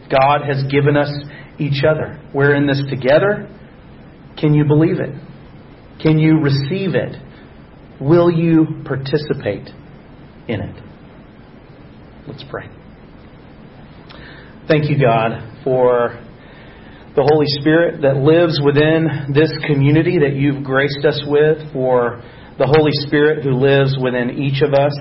God 0.10 0.42
has 0.48 0.64
given 0.72 0.98
us 0.98 1.12
each 1.60 1.84
other. 1.84 2.20
We're 2.34 2.56
in 2.56 2.66
this 2.66 2.82
together. 2.90 3.48
Can 4.40 4.54
you 4.54 4.66
believe 4.66 5.00
it? 5.00 5.14
Can 6.02 6.18
you 6.18 6.40
receive 6.40 6.96
it? 6.96 7.16
Will 8.02 8.32
you 8.32 8.66
participate 8.86 9.70
in 10.48 10.62
it? 10.62 10.84
Let's 12.28 12.44
pray. 12.50 12.70
Thank 14.68 14.90
you, 14.90 15.00
God, 15.00 15.62
for 15.64 16.24
the 17.16 17.28
Holy 17.30 17.48
Spirit 17.60 18.02
that 18.04 18.18
lives 18.18 18.62
within 18.64 19.34
this 19.34 19.52
community 19.68 20.20
that 20.20 20.36
you've 20.36 20.64
graced 20.64 21.04
us 21.04 21.22
with, 21.26 21.74
for 21.74 22.22
the 22.58 22.68
Holy 22.68 22.92
Spirit 23.08 23.44
who 23.44 23.52
lives 23.52 23.98
within 24.00 24.38
each 24.40 24.62
of 24.62 24.74
us. 24.74 24.94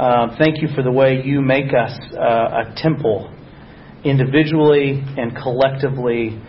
Uh, 0.00 0.34
thank 0.38 0.62
you 0.62 0.68
for 0.74 0.82
the 0.82 0.90
way 0.90 1.20
you 1.22 1.42
make 1.42 1.74
us 1.74 1.92
uh, 2.14 2.62
a 2.64 2.74
temple 2.74 3.30
individually 4.02 4.92
and 5.18 5.36
collectively 5.36 6.40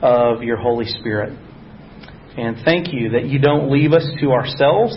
of 0.00 0.44
your 0.44 0.56
Holy 0.56 0.84
Spirit. 0.84 1.36
And 2.38 2.58
thank 2.64 2.92
you 2.92 3.10
that 3.10 3.26
you 3.26 3.40
don't 3.40 3.68
leave 3.68 3.92
us 3.94 4.06
to 4.20 4.30
ourselves 4.30 4.96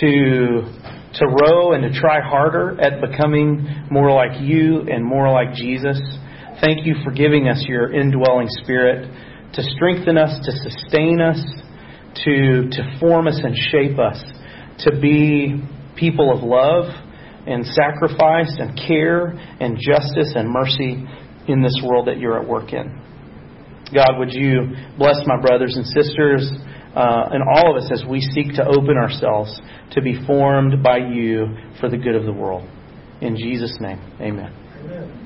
to 0.00 0.74
to 1.14 1.26
row 1.26 1.72
and 1.72 1.84
to 1.84 2.00
try 2.00 2.20
harder 2.20 2.76
at 2.80 3.00
becoming 3.00 3.86
more 3.92 4.10
like 4.10 4.40
you 4.40 4.80
and 4.90 5.04
more 5.04 5.30
like 5.30 5.54
Jesus. 5.54 6.00
Thank 6.60 6.84
you 6.84 6.96
for 7.04 7.12
giving 7.12 7.46
us 7.46 7.64
your 7.68 7.92
indwelling 7.92 8.48
spirit 8.64 9.08
to 9.52 9.62
strengthen 9.76 10.18
us, 10.18 10.44
to 10.46 10.50
sustain 10.68 11.20
us, 11.20 11.40
to 12.24 12.70
to 12.72 12.98
form 12.98 13.28
us 13.28 13.40
and 13.40 13.56
shape 13.70 14.00
us 14.00 14.20
to 14.80 14.98
be 15.00 15.62
people 15.94 16.36
of 16.36 16.42
love 16.42 17.06
and 17.46 17.64
sacrifice 17.66 18.54
and 18.58 18.78
care 18.86 19.28
and 19.60 19.78
justice 19.78 20.32
and 20.34 20.50
mercy 20.50 21.04
in 21.48 21.62
this 21.62 21.80
world 21.84 22.06
that 22.06 22.18
you're 22.18 22.40
at 22.40 22.48
work 22.48 22.72
in. 22.72 23.00
God, 23.94 24.18
would 24.18 24.32
you 24.32 24.74
bless 24.98 25.16
my 25.26 25.40
brothers 25.40 25.76
and 25.76 25.86
sisters 25.86 26.50
uh, 26.94 27.28
and 27.30 27.42
all 27.42 27.76
of 27.76 27.82
us 27.82 27.90
as 27.92 28.04
we 28.08 28.20
seek 28.20 28.54
to 28.54 28.64
open 28.64 28.96
ourselves 28.96 29.60
to 29.92 30.02
be 30.02 30.24
formed 30.26 30.82
by 30.82 30.98
you 30.98 31.46
for 31.80 31.88
the 31.88 31.96
good 31.96 32.14
of 32.14 32.24
the 32.24 32.32
world. 32.32 32.68
In 33.20 33.36
Jesus' 33.36 33.76
name, 33.80 33.98
amen. 34.20 34.52
Amen. 34.84 35.19